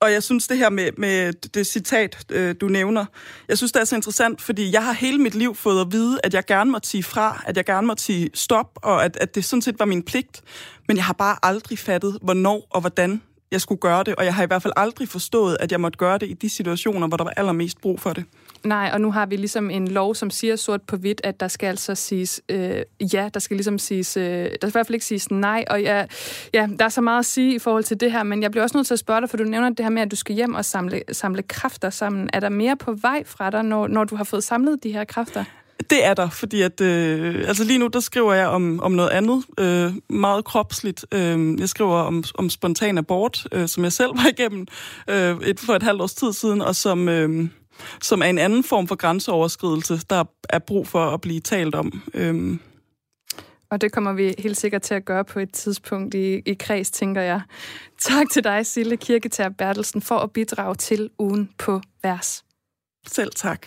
[0.00, 3.04] og jeg synes det her med, med det citat, øh, du nævner,
[3.48, 6.20] jeg synes det er så interessant, fordi jeg har hele mit liv fået at vide,
[6.24, 9.34] at jeg gerne må sige fra, at jeg gerne må sige stop, og at, at
[9.34, 10.42] det sådan set var min pligt.
[10.88, 14.34] Men jeg har bare aldrig fattet, hvornår og hvordan jeg skulle gøre det, og jeg
[14.34, 17.16] har i hvert fald aldrig forstået, at jeg måtte gøre det i de situationer, hvor
[17.16, 18.24] der var allermest brug for det.
[18.64, 21.48] Nej, og nu har vi ligesom en lov, som siger sort på hvidt, at der
[21.48, 22.82] skal altså siges øh,
[23.14, 25.82] ja, der skal ligesom siges, øh, der skal i hvert fald ikke siges nej, og
[25.82, 26.04] ja,
[26.54, 28.62] ja, der er så meget at sige i forhold til det her, men jeg bliver
[28.62, 30.34] også nødt til at spørge dig, for du nævner det her med, at du skal
[30.34, 32.30] hjem og samle, samle kræfter sammen.
[32.32, 35.04] Er der mere på vej fra dig, når, når du har fået samlet de her
[35.04, 35.44] kræfter?
[35.90, 39.10] Det er der, fordi at, øh, altså lige nu, der skriver jeg om, om noget
[39.10, 41.04] andet, øh, meget kropsligt.
[41.14, 44.66] Øh, jeg skriver om, om spontan abort, øh, som jeg selv var igennem
[45.08, 47.48] øh, et, for et halvt års tid siden, og som, øh,
[48.02, 52.02] som er en anden form for grænseoverskridelse, der er brug for at blive talt om.
[52.14, 52.58] Øh,
[53.70, 56.90] Og det kommer vi helt sikkert til at gøre på et tidspunkt i, i kreds,
[56.90, 57.40] tænker jeg.
[57.98, 62.44] Tak til dig, Sille Kirketær Bertelsen, for at bidrage til ugen på vers.
[63.06, 63.66] selv tak.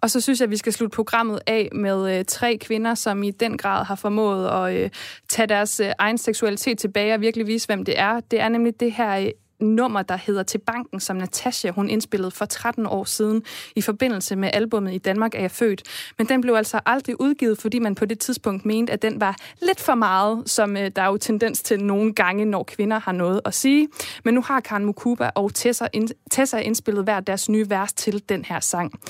[0.00, 3.22] Og så synes jeg, at vi skal slutte programmet af med øh, tre kvinder, som
[3.22, 4.90] i den grad har formået at øh,
[5.28, 8.20] tage deres øh, egen seksualitet tilbage og virkelig vise, hvem det er.
[8.20, 9.30] Det er nemlig det her øh,
[9.60, 13.42] nummer, der hedder Til Banken, som Natasha hun indspillede for 13 år siden
[13.76, 15.82] i forbindelse med albummet I Danmark er jeg født.
[16.18, 19.36] Men den blev altså aldrig udgivet, fordi man på det tidspunkt mente, at den var
[19.62, 23.12] lidt for meget, som øh, der er jo tendens til nogle gange, når kvinder har
[23.12, 23.88] noget at sige.
[24.24, 28.22] Men nu har Karen Mukuba og Tessa, ind, Tessa indspillet hver deres nye vers til
[28.28, 29.00] den her sang.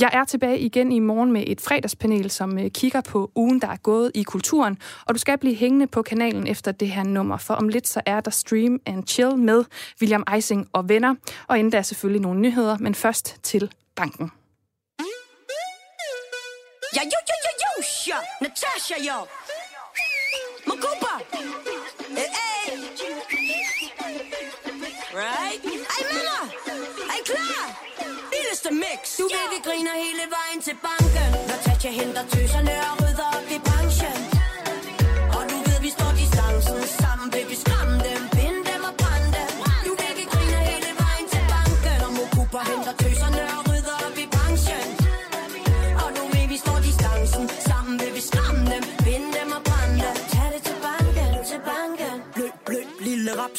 [0.00, 3.68] Jeg er tilbage igen i morgen med et fredagspanel, som øh, kigger på ugen, der
[3.68, 4.78] er gået i kulturen.
[5.06, 8.00] Og du skal blive hængende på kanalen efter det her nummer, for om lidt så
[8.06, 9.64] er der Stream and Chill med
[10.00, 11.14] William Eising og venner.
[11.48, 14.30] Og inden der er selvfølgelig nogle nyheder, men først til banken.
[16.96, 18.16] Ja, jo, jo, jo, jo, ja.
[18.40, 19.45] Natasha, jo.
[28.70, 29.16] Mix.
[29.20, 31.30] Du ved, vi griner hele vejen til banken.
[31.50, 33.05] Natasha henter tøserne og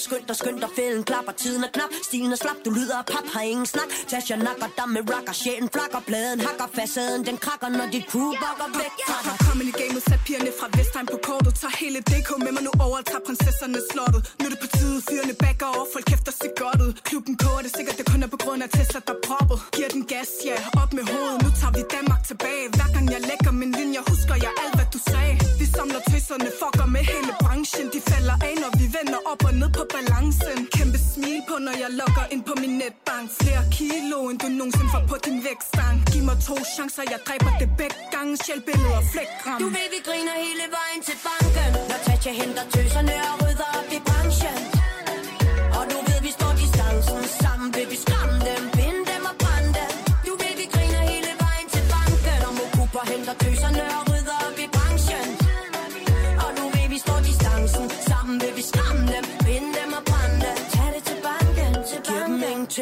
[0.07, 3.05] Skynd dig, skynd dig, fælden klapper Tiden er knap, stilen er slap Du lyder af
[3.13, 3.89] pap, har ingen snak.
[4.09, 8.31] Tasha nakker dig med rocker Sjælen flakker, pladen hakker Facaden, den krakker Når dit crew
[8.43, 8.93] bakker væk.
[9.09, 11.53] Fra dig Kom ind i gamet, sat pigerne fra Vestheim på kortet.
[11.61, 14.21] Tag hele DK med mig nu over, tager prinsesserne slottet.
[14.39, 17.61] Nu er det på tide, fyrene backer over Folk kæfter sig godt ud Klubben koger
[17.65, 19.57] det sikkert, det kun er på grund af Tesla, der proppet.
[19.75, 21.37] Giver den gas, ja, op med hovedet.
[21.45, 22.65] Nu tager vi Danmark tilbage.
[22.77, 25.33] Hver gang jeg lægger min linje, husker jeg alt, hvad du sagde.
[25.59, 27.85] Vi samler tøserne, fucker med hele branchen.
[27.95, 30.57] De falder af, når vi vender op og ned på balancen.
[30.77, 33.25] Kæmpe smil på, når jeg logger ind på min netbank.
[33.41, 37.51] Flere kilo, end du nogensinde får på din vækstang Giv mig to chancer, jeg dræber
[37.61, 38.31] det begge gange.
[38.43, 41.69] Sjælbilleder og flækram Du ved, vi griner hele vejen til banken.
[41.89, 43.66] Når Tatja henter tøserne og rydder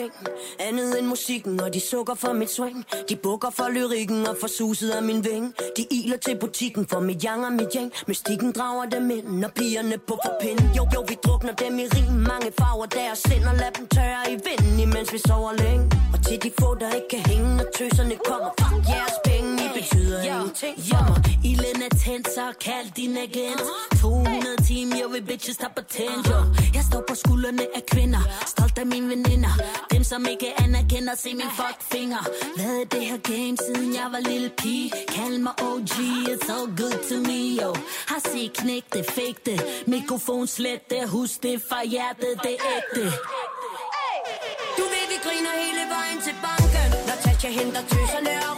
[0.06, 0.28] sengen
[0.60, 2.86] Andet end musikken Og de sukker for mit swing.
[3.10, 5.56] De bukker for lyrikken Og for suset af min ving.
[5.78, 9.48] De iler til butikken For mit yang og mit yang Mystikken drager dem ind Når
[9.48, 12.14] pigerne på for pind Jo, jo, vi drukner dem i rim.
[12.14, 15.86] Mange farver deres sind Og lad dem tørre i vinden Imens vi sover længe.
[16.14, 18.50] Og til de få der ikke kan hænge Når tøserne kommer.
[18.60, 21.40] Fuck jeres penge Betyder ingenting for mig.
[21.52, 23.62] Ilden er tændt, så kald din agent.
[24.02, 26.40] 200 timer, jeg vil bitches tændt, jo
[26.74, 28.24] Jeg står på skuldrene af kvinder.
[28.48, 29.54] Stolt af mine veninder.
[29.92, 32.22] Dem som ikke anerkender, se min fuck finger
[32.58, 34.92] Lavet det her game, siden jeg var lille pige?
[35.16, 35.96] Kald mig OG,
[36.32, 37.76] it's all good to me, yo.
[38.12, 42.72] Har set knæk det, fake det Mikrofon slet det, husk det fra hjertet, det er
[42.76, 43.04] ægte.
[44.78, 46.90] Du ved, vi griner hele vejen til banken.
[47.08, 48.55] Når Tasha henter tøserne og